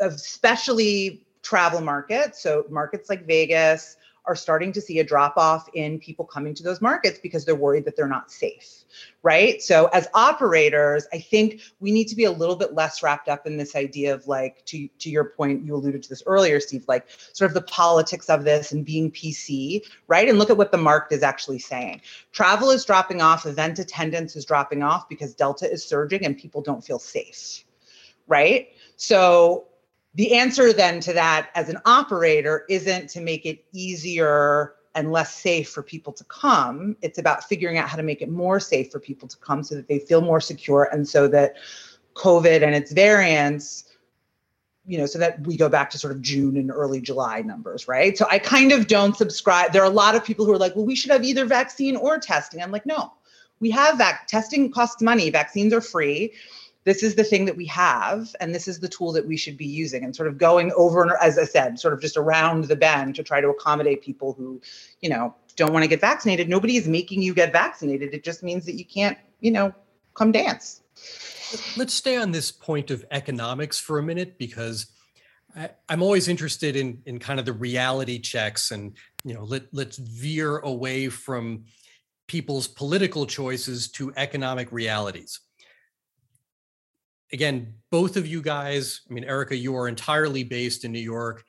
[0.00, 3.96] especially travel markets, so markets like Vegas,
[4.26, 7.54] are starting to see a drop off in people coming to those markets because they're
[7.54, 8.84] worried that they're not safe,
[9.22, 9.62] right?
[9.62, 13.46] So, as operators, I think we need to be a little bit less wrapped up
[13.46, 16.84] in this idea of like, to, to your point, you alluded to this earlier, Steve,
[16.86, 20.28] like sort of the politics of this and being PC, right?
[20.28, 22.02] And look at what the market is actually saying.
[22.32, 26.60] Travel is dropping off, event attendance is dropping off because Delta is surging and people
[26.60, 27.64] don't feel safe,
[28.26, 28.68] right?
[28.96, 29.69] So,
[30.14, 35.34] the answer then to that as an operator isn't to make it easier and less
[35.34, 36.96] safe for people to come.
[37.00, 39.76] It's about figuring out how to make it more safe for people to come so
[39.76, 41.54] that they feel more secure and so that
[42.14, 43.84] COVID and its variants,
[44.84, 47.86] you know, so that we go back to sort of June and early July numbers,
[47.86, 48.18] right?
[48.18, 49.72] So I kind of don't subscribe.
[49.72, 51.94] There are a lot of people who are like, well, we should have either vaccine
[51.94, 52.60] or testing.
[52.60, 53.12] I'm like, no,
[53.60, 56.32] we have vac testing costs money, vaccines are free
[56.84, 59.56] this is the thing that we have and this is the tool that we should
[59.56, 62.76] be using and sort of going over as i said sort of just around the
[62.76, 64.60] bend to try to accommodate people who
[65.00, 66.48] you know don't want to get vaccinated.
[66.48, 68.14] Nobody is making you get vaccinated.
[68.14, 69.74] It just means that you can't you know
[70.14, 70.80] come dance.
[71.76, 74.86] Let's stay on this point of economics for a minute because
[75.56, 79.64] I, am always interested in in kind of the reality checks and you know let
[79.72, 81.64] let's veer away from
[82.26, 85.40] people's political choices to economic realities
[87.32, 91.44] again, both of you guys, I mean, Erica, you are entirely based in New York.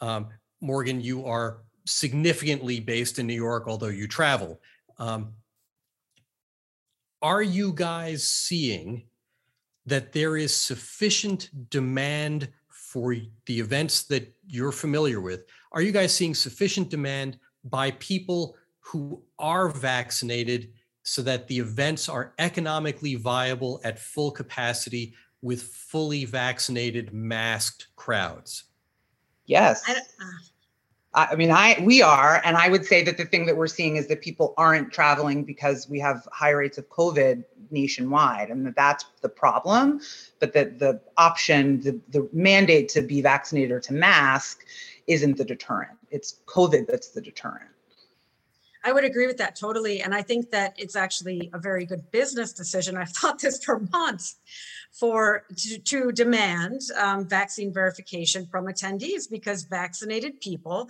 [0.00, 0.28] Um,
[0.60, 4.60] Morgan, you are significantly based in New York, although you travel.
[4.98, 5.32] Um,
[7.20, 9.04] are you guys seeing
[9.86, 13.14] that there is sufficient demand for
[13.46, 15.44] the events that you're familiar with?
[15.72, 20.72] Are you guys seeing sufficient demand by people who are vaccinated
[21.02, 28.64] so that the events are economically viable at full capacity with fully vaccinated masked crowds.
[29.46, 29.82] Yes.
[29.86, 29.96] I, uh,
[31.14, 33.96] I, mean i we are and i would say that the thing that we're seeing
[33.96, 38.76] is that people aren't traveling because we have high rates of covid nationwide and that
[38.76, 40.00] that's the problem
[40.40, 44.64] but that the option the, the mandate to be vaccinated or to mask
[45.08, 45.98] isn't the deterrent.
[46.10, 47.71] It's covid that's the deterrent
[48.84, 50.02] I would agree with that totally.
[50.02, 52.96] And I think that it's actually a very good business decision.
[52.96, 54.38] I've thought this for months
[54.92, 60.88] for to, to demand um, vaccine verification from attendees because vaccinated people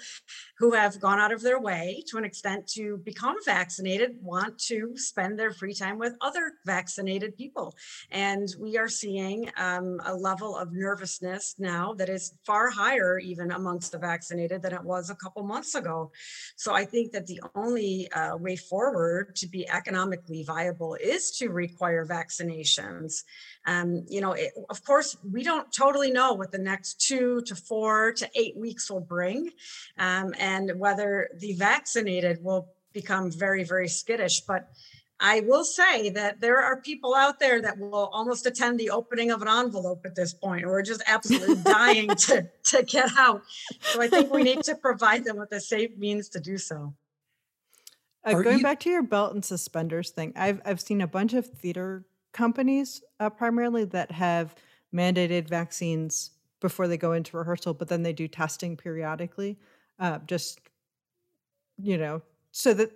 [0.59, 4.93] who have gone out of their way to an extent to become vaccinated want to
[4.97, 7.75] spend their free time with other vaccinated people.
[8.11, 13.53] And we are seeing um, a level of nervousness now that is far higher even
[13.53, 16.11] amongst the vaccinated than it was a couple months ago.
[16.57, 21.49] So I think that the only uh, way forward to be economically viable is to
[21.49, 23.23] require vaccinations.
[23.67, 27.55] Um, you know, it, of course, we don't totally know what the next two to
[27.55, 29.51] four to eight weeks will bring
[29.99, 34.41] um, and whether the vaccinated will become very, very skittish.
[34.41, 34.69] But
[35.21, 39.31] I will say that there are people out there that will almost attend the opening
[39.31, 43.43] of an envelope at this point, or are just absolutely dying to, to get out.
[43.81, 46.95] So I think we need to provide them with a safe means to do so.
[48.25, 51.35] Uh, going you- back to your belt and suspenders thing, I've I've seen a bunch
[51.35, 54.55] of theater companies uh, primarily that have
[54.95, 59.59] mandated vaccines before they go into rehearsal, but then they do testing periodically.
[59.99, 60.61] Uh, just,
[61.79, 62.91] you know, so that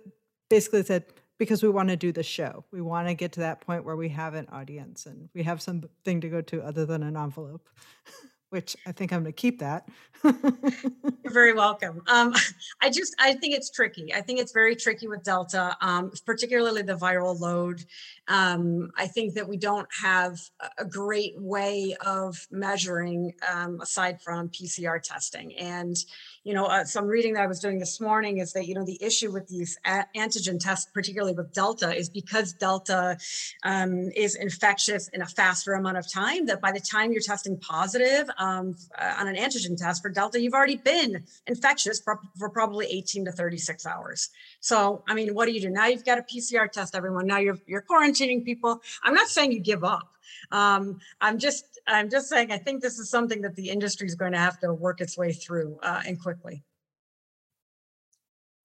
[0.49, 1.05] basically said,
[1.37, 2.65] because we want to do the show.
[2.71, 5.61] We want to get to that point where we have an audience and we have
[5.61, 7.67] something to go to other than an envelope.
[8.49, 9.87] which I think I'm going to keep that.
[10.23, 12.01] You're very welcome.
[12.07, 12.33] Um,
[12.81, 14.13] I just, I think it's tricky.
[14.13, 17.83] I think it's very tricky with Delta, um, particularly the viral load.
[18.27, 20.39] Um, I think that we don't have
[20.77, 25.55] a great way of measuring um, aside from PCR testing.
[25.57, 25.95] And,
[26.43, 28.85] you know, uh, some reading that I was doing this morning is that, you know,
[28.85, 33.17] the issue with these antigen tests, particularly with Delta, is because Delta
[33.63, 37.57] um, is infectious in a faster amount of time, that by the time you're testing
[37.57, 42.49] positive, um, uh, on an antigen test for Delta, you've already been infectious for, for,
[42.49, 44.29] probably 18 to 36 hours.
[44.59, 45.69] So, I mean, what do you do?
[45.69, 47.27] Now you've got a PCR test, everyone.
[47.27, 48.81] Now you're, you're quarantining people.
[49.03, 50.09] I'm not saying you give up.
[50.51, 54.15] Um, I'm just, I'm just saying, I think this is something that the industry is
[54.15, 56.63] going to have to work its way through uh, and quickly.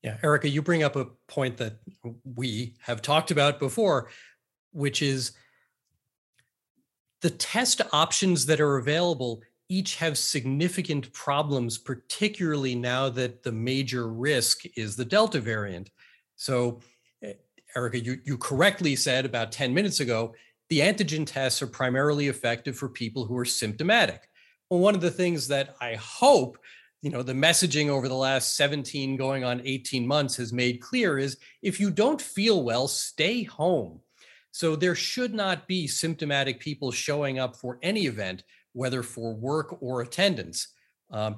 [0.02, 1.78] Yeah, Erica, you bring up a point that
[2.24, 4.08] we have talked about before,
[4.72, 5.32] which is
[7.20, 9.42] the test options that are available
[9.72, 15.90] each have significant problems, particularly now that the major risk is the Delta variant.
[16.36, 16.80] So,
[17.22, 17.32] eh,
[17.74, 20.34] Erica, you, you correctly said about 10 minutes ago,
[20.68, 24.28] the antigen tests are primarily effective for people who are symptomatic.
[24.68, 26.58] Well, one of the things that I hope
[27.00, 31.18] you know the messaging over the last 17 going on 18 months has made clear
[31.18, 33.98] is if you don't feel well stay home
[34.52, 39.76] so there should not be symptomatic people showing up for any event whether for work
[39.82, 40.68] or attendance
[41.10, 41.36] um,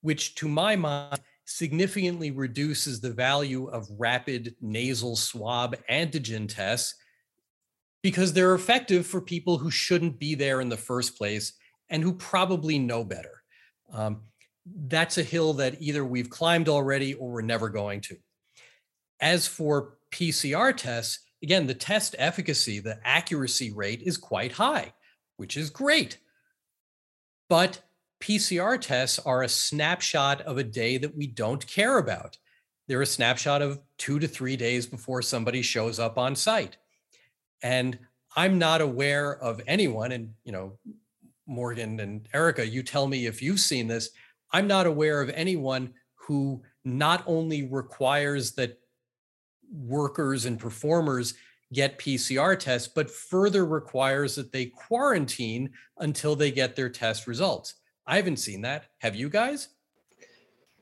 [0.00, 6.94] which to my mind significantly reduces the value of rapid nasal swab antigen tests
[8.02, 11.54] because they're effective for people who shouldn't be there in the first place
[11.90, 13.42] and who probably know better.
[13.92, 14.22] Um,
[14.86, 18.16] that's a hill that either we've climbed already or we're never going to.
[19.20, 24.92] As for PCR tests, again, the test efficacy, the accuracy rate is quite high,
[25.38, 26.18] which is great.
[27.48, 27.82] But
[28.20, 32.36] PCR tests are a snapshot of a day that we don't care about.
[32.88, 36.76] They're a snapshot of two to three days before somebody shows up on site.
[37.62, 37.98] And
[38.36, 40.78] I'm not aware of anyone, and you know,
[41.46, 44.10] Morgan and Erica, you tell me if you've seen this.
[44.52, 48.78] I'm not aware of anyone who not only requires that
[49.72, 51.34] workers and performers
[51.72, 57.74] get PCR tests, but further requires that they quarantine until they get their test results.
[58.06, 58.86] I haven't seen that.
[58.98, 59.68] Have you guys?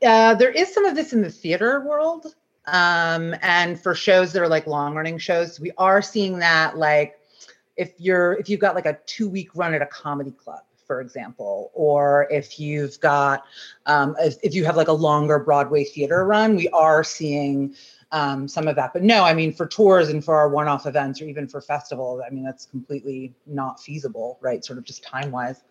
[0.05, 2.35] Uh, there is some of this in the theater world.
[2.67, 7.15] Um, and for shows that are like long running shows, we are seeing that like
[7.77, 11.01] if you're if you've got like a two week run at a comedy club, for
[11.01, 13.45] example, or if you've got
[13.87, 17.75] um, if, if you have like a longer Broadway theater run, we are seeing
[18.13, 18.93] um, some of that.
[18.93, 21.61] But no, I mean, for tours and for our one off events or even for
[21.61, 24.65] festivals, I mean, that's completely not feasible, right?
[24.65, 25.63] Sort of just time wise.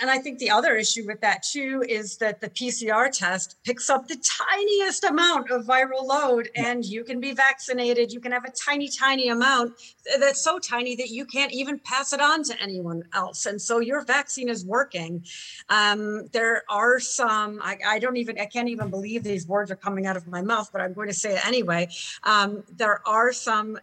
[0.00, 3.90] And I think the other issue with that too is that the PCR test picks
[3.90, 8.12] up the tiniest amount of viral load and you can be vaccinated.
[8.12, 9.74] You can have a tiny, tiny amount
[10.18, 13.46] that's so tiny that you can't even pass it on to anyone else.
[13.46, 15.24] And so your vaccine is working.
[15.68, 19.76] Um, there are some, I, I, don't even, I can't even believe these words are
[19.76, 21.88] coming out of my mouth, but I'm going to say it anyway.
[22.24, 23.78] Um, there are some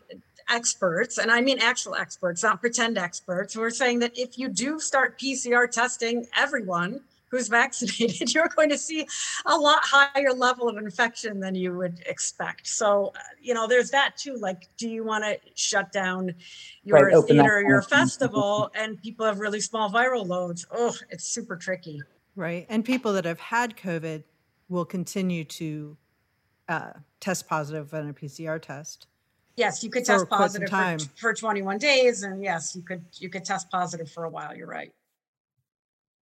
[0.49, 4.49] experts, and I mean actual experts, not pretend experts, who are saying that if you
[4.49, 9.07] do start PCR testing everyone who's vaccinated, you're going to see
[9.45, 12.67] a lot higher level of infection than you would expect.
[12.67, 14.35] So, uh, you know, there's that too.
[14.35, 16.33] Like, do you want to shut down
[16.83, 20.65] your right, theater, your festival, and people have really small viral loads?
[20.71, 22.01] Oh, it's super tricky.
[22.35, 22.65] Right.
[22.69, 24.23] And people that have had COVID
[24.69, 25.97] will continue to
[26.67, 29.07] uh, test positive on a PCR test
[29.59, 32.23] yes, you could test positive for, for 21 days.
[32.23, 34.55] And yes, you could, you could test positive for a while.
[34.55, 34.91] You're right.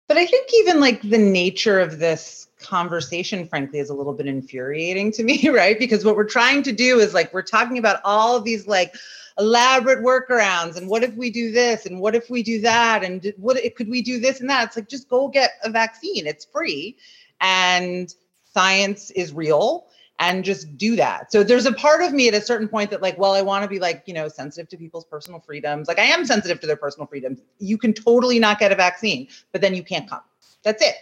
[0.09, 4.27] But I think even like the nature of this conversation, frankly, is a little bit
[4.27, 5.79] infuriating to me, right?
[5.79, 8.95] Because what we're trying to do is like, we're talking about all of these like
[9.39, 13.35] elaborate workarounds and what if we do this and what if we do that and
[13.37, 14.69] what could we do this and that?
[14.69, 16.27] It's like, just go get a vaccine.
[16.27, 16.97] It's free
[17.41, 18.15] and
[18.55, 19.89] science is real
[20.19, 21.31] and just do that.
[21.31, 23.63] So there's a part of me at a certain point that like, well, I want
[23.65, 25.89] to be like, you know, sensitive to people's personal freedoms.
[25.89, 27.41] Like I am sensitive to their personal freedoms.
[27.59, 30.23] You can totally not get a vaccine, but then you can't come.
[30.67, 30.97] That's it.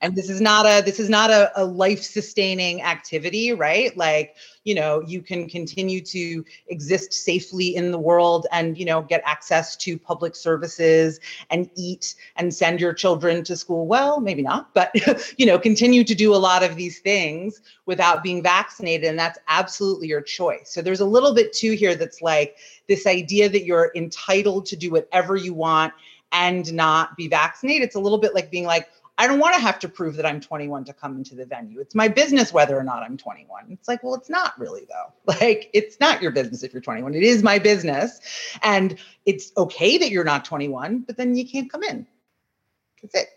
[0.00, 3.96] And this is not a this is not a, a life sustaining activity, right?
[3.96, 4.34] Like,
[4.64, 9.22] you know, you can continue to exist safely in the world and, you know, get
[9.24, 13.86] access to public services and eat and send your children to school.
[13.86, 14.90] Well, maybe not, but
[15.38, 19.38] you know, continue to do a lot of these things without being vaccinated and that's
[19.46, 20.72] absolutely your choice.
[20.74, 22.56] So there's a little bit too here that's like
[22.88, 25.92] this idea that you're entitled to do whatever you want
[26.32, 27.84] and not be vaccinated.
[27.84, 30.26] It's a little bit like being like, I don't want to have to prove that
[30.26, 31.80] I'm 21 to come into the venue.
[31.80, 33.66] It's my business whether or not I'm 21.
[33.70, 35.12] It's like, well, it's not really though.
[35.40, 37.14] Like, it's not your business if you're 21.
[37.14, 38.20] It is my business.
[38.62, 38.96] And
[39.26, 42.06] it's okay that you're not 21, but then you can't come in.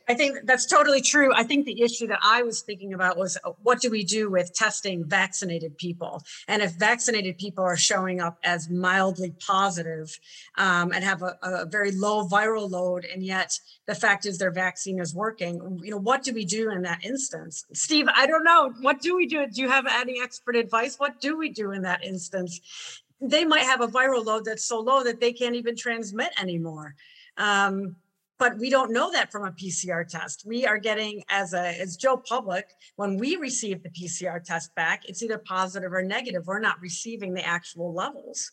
[0.07, 1.33] I think that's totally true.
[1.33, 4.29] I think the issue that I was thinking about was uh, what do we do
[4.29, 6.23] with testing vaccinated people?
[6.47, 10.17] And if vaccinated people are showing up as mildly positive,
[10.57, 14.51] um, and have a, a, very low viral load, and yet the fact is their
[14.51, 17.65] vaccine is working, you know, what do we do in that instance?
[17.73, 18.73] Steve, I don't know.
[18.81, 19.45] What do we do?
[19.47, 20.97] Do you have any expert advice?
[20.97, 23.01] What do we do in that instance?
[23.19, 26.95] They might have a viral load that's so low that they can't even transmit anymore.
[27.37, 27.95] Um,
[28.39, 30.43] but we don't know that from a PCR test.
[30.45, 35.03] We are getting as a as Joe Public, when we receive the PCR test back,
[35.07, 36.45] it's either positive or negative.
[36.45, 38.51] We're not receiving the actual levels.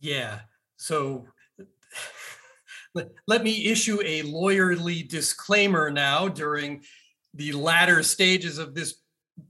[0.00, 0.40] Yeah.
[0.76, 1.26] So
[2.94, 6.82] let, let me issue a lawyerly disclaimer now during
[7.34, 8.94] the latter stages of this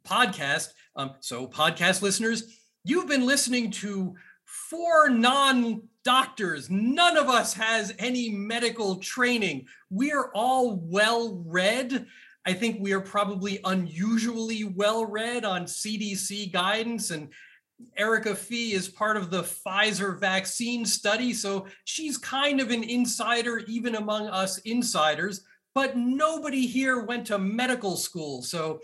[0.05, 0.69] podcast.
[0.97, 2.43] Um, so, podcast listeners,
[2.85, 6.71] you've been listening to four non doctors.
[6.71, 9.67] None of us has any medical training.
[9.91, 12.07] We're all well read.
[12.47, 17.29] I think we are probably unusually well read on CDC guidance and
[17.95, 23.59] Erica Fee is part of the Pfizer vaccine study, so she's kind of an insider
[23.69, 25.45] even among us insiders,
[25.75, 28.41] but nobody here went to medical school.
[28.41, 28.81] So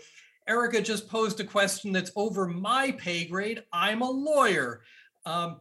[0.47, 3.63] Erica just posed a question that's over my pay grade.
[3.73, 4.83] I'm a lawyer.
[5.25, 5.57] Um,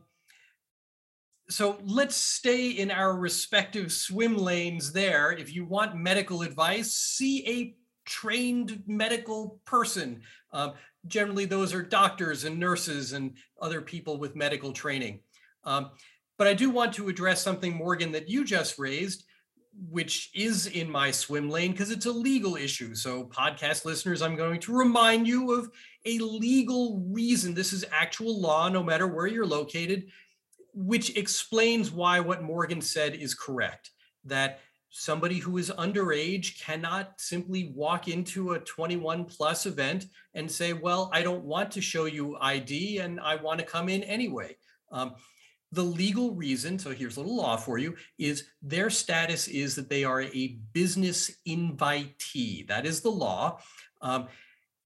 [1.49, 5.33] so let's stay in our respective swim lanes there.
[5.33, 7.77] If you want medical advice, see a
[8.07, 10.23] trained medical person.
[10.53, 10.73] Um,
[11.07, 15.21] generally, those are doctors and nurses and other people with medical training.
[15.65, 15.91] Um,
[16.39, 19.25] but I do want to address something, Morgan, that you just raised,
[19.91, 22.95] which is in my swim lane because it's a legal issue.
[22.95, 25.71] So, podcast listeners, I'm going to remind you of
[26.07, 27.55] a legal reason.
[27.55, 30.11] This is actual law, no matter where you're located,
[30.75, 33.91] which explains why what Morgan said is correct.
[34.25, 34.61] That
[34.91, 41.11] somebody who is underage cannot simply walk into a 21 plus event and say, Well,
[41.13, 44.57] I don't want to show you ID and I want to come in anyway.
[44.93, 45.15] Um,
[45.73, 49.89] the legal reason, so here's a little law for you, is their status is that
[49.89, 52.67] they are a business invitee.
[52.69, 53.59] That is the law.
[54.01, 54.29] Um,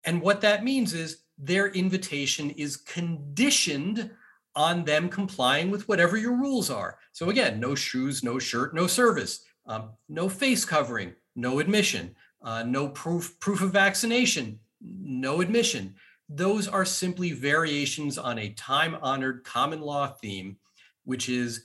[0.05, 4.11] and what that means is their invitation is conditioned
[4.59, 6.99] on them complying with whatever your rules are.
[7.13, 9.45] So again, no shoes, no shirt, no service.
[9.67, 15.95] Um, no face covering, no admission, uh, no proof proof of vaccination, no admission.
[16.29, 20.57] Those are simply variations on a time honored common law theme,
[21.05, 21.63] which is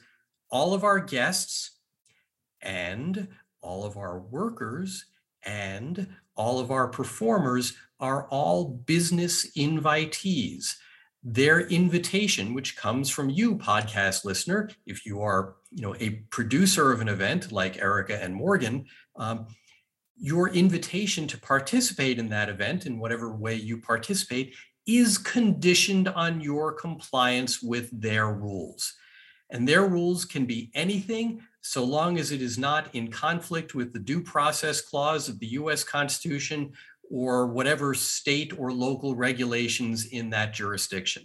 [0.52, 1.80] all of our guests
[2.62, 3.28] and
[3.62, 5.06] all of our workers
[5.44, 10.76] and all of our performers are all business invitees
[11.24, 16.92] their invitation which comes from you podcast listener if you are you know a producer
[16.92, 19.48] of an event like erica and morgan um,
[20.18, 24.56] your invitation to participate in that event in whatever way you participate
[24.86, 28.94] is conditioned on your compliance with their rules.
[29.50, 33.94] And their rules can be anything so long as it is not in conflict with
[33.94, 36.74] the due process clause of the US Constitution
[37.10, 41.24] or whatever state or local regulations in that jurisdiction.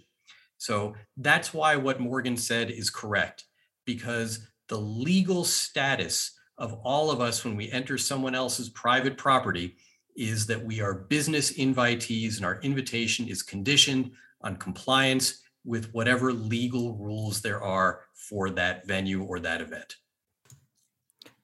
[0.57, 3.45] So that's why what Morgan said is correct,
[3.85, 9.77] because the legal status of all of us when we enter someone else's private property
[10.15, 14.11] is that we are business invitees and our invitation is conditioned
[14.41, 19.95] on compliance with whatever legal rules there are for that venue or that event.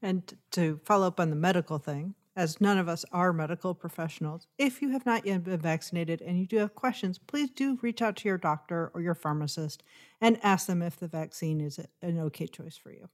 [0.01, 4.47] And to follow up on the medical thing, as none of us are medical professionals,
[4.57, 8.01] if you have not yet been vaccinated and you do have questions, please do reach
[8.01, 9.83] out to your doctor or your pharmacist
[10.19, 13.09] and ask them if the vaccine is an okay choice for you.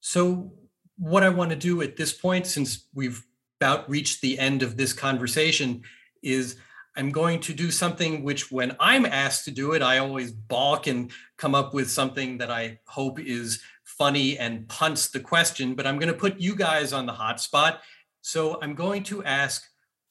[0.00, 0.52] So,
[0.98, 3.24] what I want to do at this point, since we've
[3.60, 5.82] about reached the end of this conversation,
[6.22, 6.56] is
[6.96, 10.86] I'm going to do something which, when I'm asked to do it, I always balk
[10.86, 15.74] and come up with something that I hope is funny and punts the question.
[15.74, 17.82] But I'm going to put you guys on the hot spot
[18.26, 19.64] so I'm going to ask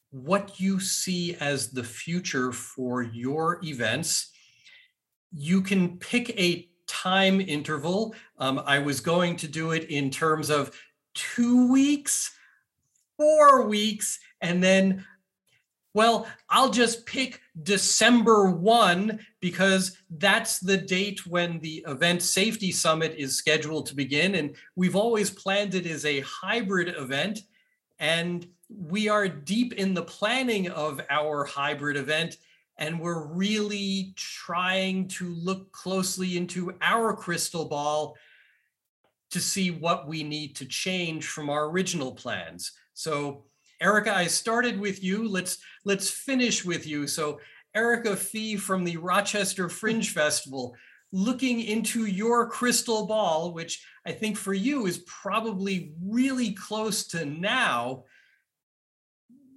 [0.09, 4.31] what you see as the future for your events.
[5.33, 8.15] You can pick a time interval.
[8.37, 10.71] Um, I was going to do it in terms of
[11.13, 12.33] two weeks,
[13.17, 15.05] four weeks, and then,
[15.93, 23.13] well, I'll just pick December 1 because that's the date when the Event Safety Summit
[23.17, 24.35] is scheduled to begin.
[24.35, 27.41] And we've always planned it as a hybrid event.
[27.99, 32.37] And we are deep in the planning of our hybrid event.
[32.77, 38.17] And we're really trying to look closely into our crystal ball
[39.31, 42.71] to see what we need to change from our original plans.
[42.93, 43.45] So,
[43.81, 45.27] Erica, I started with you.
[45.27, 47.07] Let's let's finish with you.
[47.07, 47.39] So,
[47.73, 50.75] Erica Fee from the Rochester Fringe Festival,
[51.11, 57.25] looking into your crystal ball, which I think for you is probably really close to
[57.25, 58.03] now.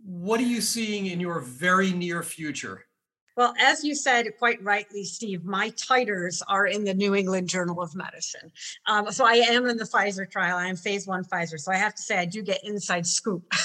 [0.05, 2.85] What are you seeing in your very near future?
[3.37, 7.81] Well, as you said quite rightly, Steve, my titers are in the New England Journal
[7.81, 8.51] of Medicine.
[8.87, 10.57] Um, so I am in the Pfizer trial.
[10.57, 11.59] I am phase one Pfizer.
[11.59, 13.45] So I have to say, I do get inside scoop.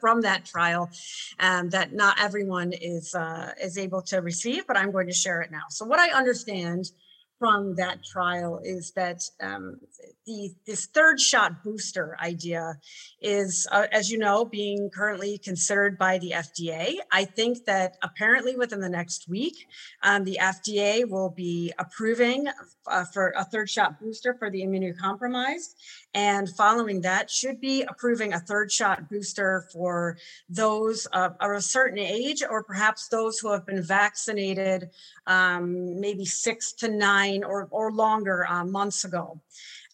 [0.00, 0.90] from that trial
[1.38, 5.40] um, that not everyone is uh, is able to receive, but I'm going to share
[5.40, 5.62] it now.
[5.70, 6.90] So what I understand
[7.38, 9.78] from that trial is that um,
[10.26, 12.74] the this third shot booster idea
[13.20, 16.96] is, uh, as you know, being currently considered by the FDA.
[17.12, 19.54] I think that apparently within the next week,
[20.02, 22.48] um, the FDA will be approving
[22.86, 25.74] uh, for a third shot booster for the immunocompromised,
[26.14, 30.16] And following that, should be approving a third shot booster for
[30.48, 34.90] those of, of a certain age, or perhaps those who have been vaccinated
[35.26, 39.40] um, maybe six to nine or, or longer uh, months ago.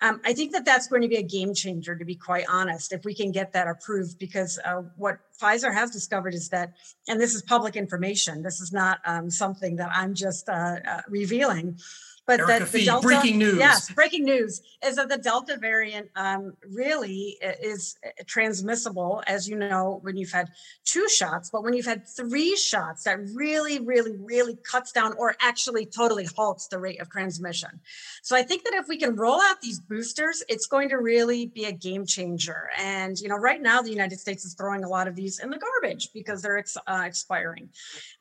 [0.00, 2.92] Um, I think that that's going to be a game changer, to be quite honest,
[2.92, 6.74] if we can get that approved, because uh, what Pfizer has discovered is that,
[7.08, 11.00] and this is public information, this is not um, something that I'm just uh, uh,
[11.08, 11.78] revealing,
[12.26, 13.58] but Erica that the Fee, Delta, breaking news.
[13.58, 17.96] Yes, breaking news is that the Delta variant um, really is
[18.26, 20.50] transmissible, as you know, when you've had
[20.84, 25.36] two shots, but when you've had three shots, that really, really, really cuts down or
[25.40, 27.80] actually totally halts the rate of transmission.
[28.22, 31.46] So I think that if we can roll out these boosters, it's going to really
[31.46, 32.70] be a game changer.
[32.78, 35.50] And you know, right now the United States is throwing a lot of these in
[35.50, 37.68] the garbage because they're ex- uh, expiring.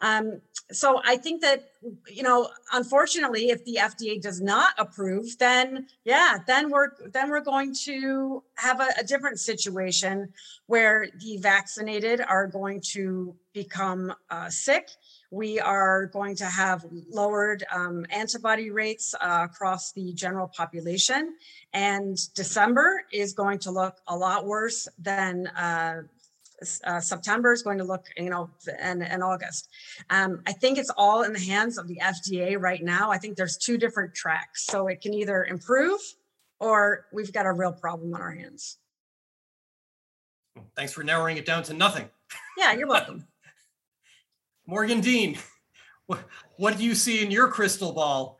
[0.01, 0.41] Um,
[0.72, 1.72] so I think that
[2.08, 7.42] you know, unfortunately, if the FDA does not approve, then yeah, then we're then we're
[7.42, 10.34] going to have a, a different situation
[10.68, 14.90] where the vaccinated are going to become uh, sick.
[15.32, 21.36] We are going to have lowered um, antibody rates uh, across the general population,
[21.74, 26.04] and December is going to look a lot worse than uh,
[26.86, 28.49] uh, September is going to look, you know,
[28.80, 29.70] and, and August.
[30.09, 33.11] Um, I think it's all in the hands of the FDA right now.
[33.11, 34.66] I think there's two different tracks.
[34.66, 35.99] So it can either improve
[36.59, 38.78] or we've got a real problem on our hands.
[40.76, 42.09] Thanks for narrowing it down to nothing.
[42.57, 43.28] Yeah, you're welcome.
[44.68, 45.38] Morgan Deane,
[46.05, 46.20] what,
[46.57, 48.38] what do you see in your crystal ball,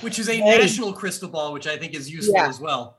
[0.00, 0.58] which is a Hey.
[0.58, 2.48] national crystal ball, which I think is useful Yeah.
[2.48, 2.97] as well?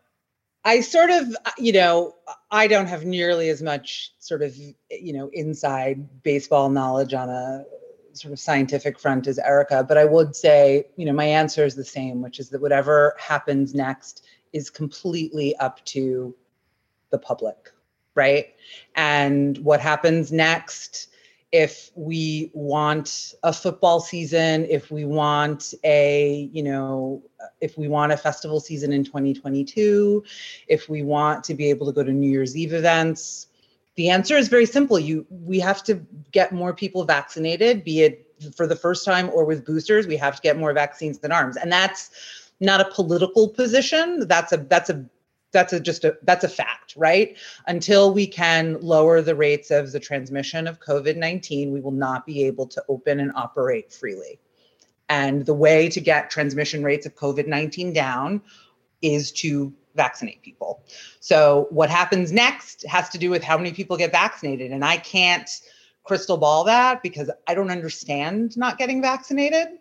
[0.66, 2.16] I sort of, uh, you know,
[2.52, 7.64] I don't have nearly as much sort of, you know, inside baseball knowledge on a
[8.14, 11.76] sort of scientific front as Erica, but I would say, you know, my answer is
[11.76, 16.36] the same, which is that whatever happens next is completely up to
[17.12, 17.72] the public,
[18.16, 18.48] right?
[18.96, 21.09] And what happens next
[21.52, 27.24] if we want a football season, if we want a, you know,
[27.60, 30.24] if we want a festival season in 2022,
[30.68, 33.48] if we want to be able to go to New Year's Eve events,
[33.96, 35.00] the answer is very simple.
[35.00, 35.96] You we have to
[36.32, 38.26] get more people vaccinated, be it
[38.56, 41.58] for the first time or with boosters, we have to get more vaccines than arms.
[41.58, 42.12] And that's
[42.60, 44.28] not a political position.
[44.28, 45.04] That's a that's a
[45.52, 47.38] that's a just a that's a fact, right?
[47.68, 52.46] Until we can lower the rates of the transmission of COVID-19, we will not be
[52.46, 54.40] able to open and operate freely.
[55.10, 58.42] And the way to get transmission rates of COVID 19 down
[59.02, 60.84] is to vaccinate people.
[61.20, 64.72] So, what happens next has to do with how many people get vaccinated.
[64.72, 65.50] And I can't
[66.04, 69.79] crystal ball that because I don't understand not getting vaccinated.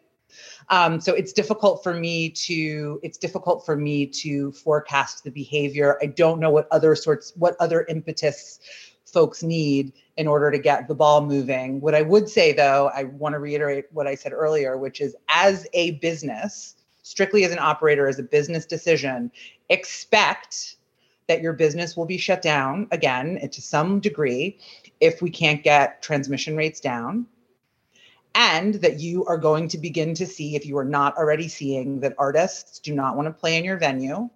[0.68, 5.98] Um, so it's difficult for me to it's difficult for me to forecast the behavior.
[6.02, 8.60] I don't know what other sorts what other impetus
[9.06, 11.80] folks need in order to get the ball moving.
[11.80, 15.16] What I would say though, I want to reiterate what I said earlier, which is
[15.28, 19.30] as a business, strictly as an operator, as a business decision,
[19.70, 20.76] expect
[21.28, 24.58] that your business will be shut down again to some degree
[25.00, 27.26] if we can't get transmission rates down.
[28.34, 32.00] And that you are going to begin to see, if you are not already seeing,
[32.00, 34.28] that artists do not want to play in your venue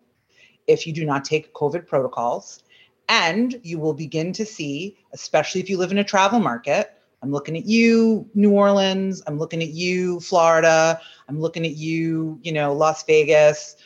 [0.67, 2.65] if you do not take COVID protocols.
[3.09, 7.31] And you will begin to see, especially if you live in a travel market, I'm
[7.31, 12.53] looking at you, New Orleans, I'm looking at you, Florida, I'm looking at you, you
[12.53, 13.77] know, Las Vegas,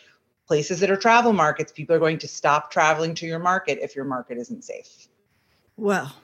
[0.47, 1.71] places that are travel markets.
[1.73, 5.09] People are going to stop traveling to your market if your market isn't safe.
[5.77, 6.15] Well,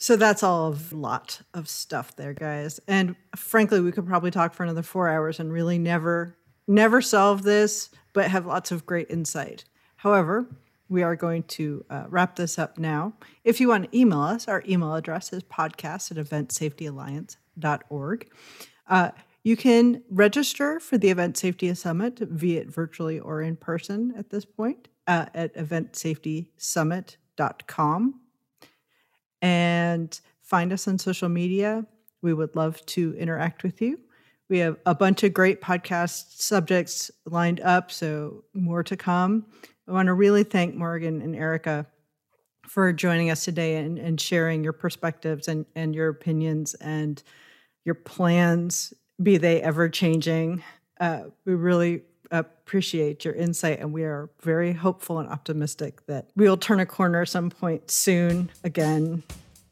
[0.00, 2.80] so that's all a lot of stuff there, guys.
[2.88, 7.42] And frankly, we could probably talk for another four hours and really never, never solve
[7.42, 9.66] this, but have lots of great insight.
[9.96, 10.46] However,
[10.88, 13.12] we are going to uh, wrap this up now.
[13.44, 18.32] If you want to email us, our email address is podcast at eventsafetyalliance.org.
[18.88, 19.10] Uh,
[19.42, 24.30] you can register for the Event Safety Summit, be it virtually or in person at
[24.30, 28.20] this point, uh, at eventsafetysummit.com
[29.42, 31.84] and find us on social media.
[32.22, 33.98] We would love to interact with you.
[34.48, 39.46] We have a bunch of great podcast subjects lined up, so more to come.
[39.88, 41.86] I want to really thank Morgan and Erica
[42.66, 47.22] for joining us today and, and sharing your perspectives and, and your opinions and
[47.84, 50.62] your plans, be they ever changing.
[51.00, 56.56] Uh, we really appreciate your insight, and we are very hopeful and optimistic that we'll
[56.56, 59.22] turn a corner some point soon again.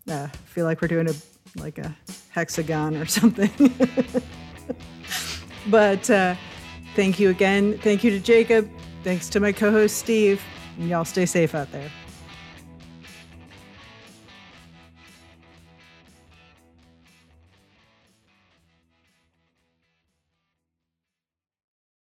[0.09, 1.15] Uh, feel like we're doing a
[1.57, 1.97] like a
[2.31, 3.51] hexagon or something.
[5.69, 6.35] but uh,
[6.95, 7.79] thank you again.
[7.79, 8.69] Thank you to Jacob.
[9.05, 10.43] Thanks to my co-host Steve.
[10.79, 11.91] And y'all stay safe out there.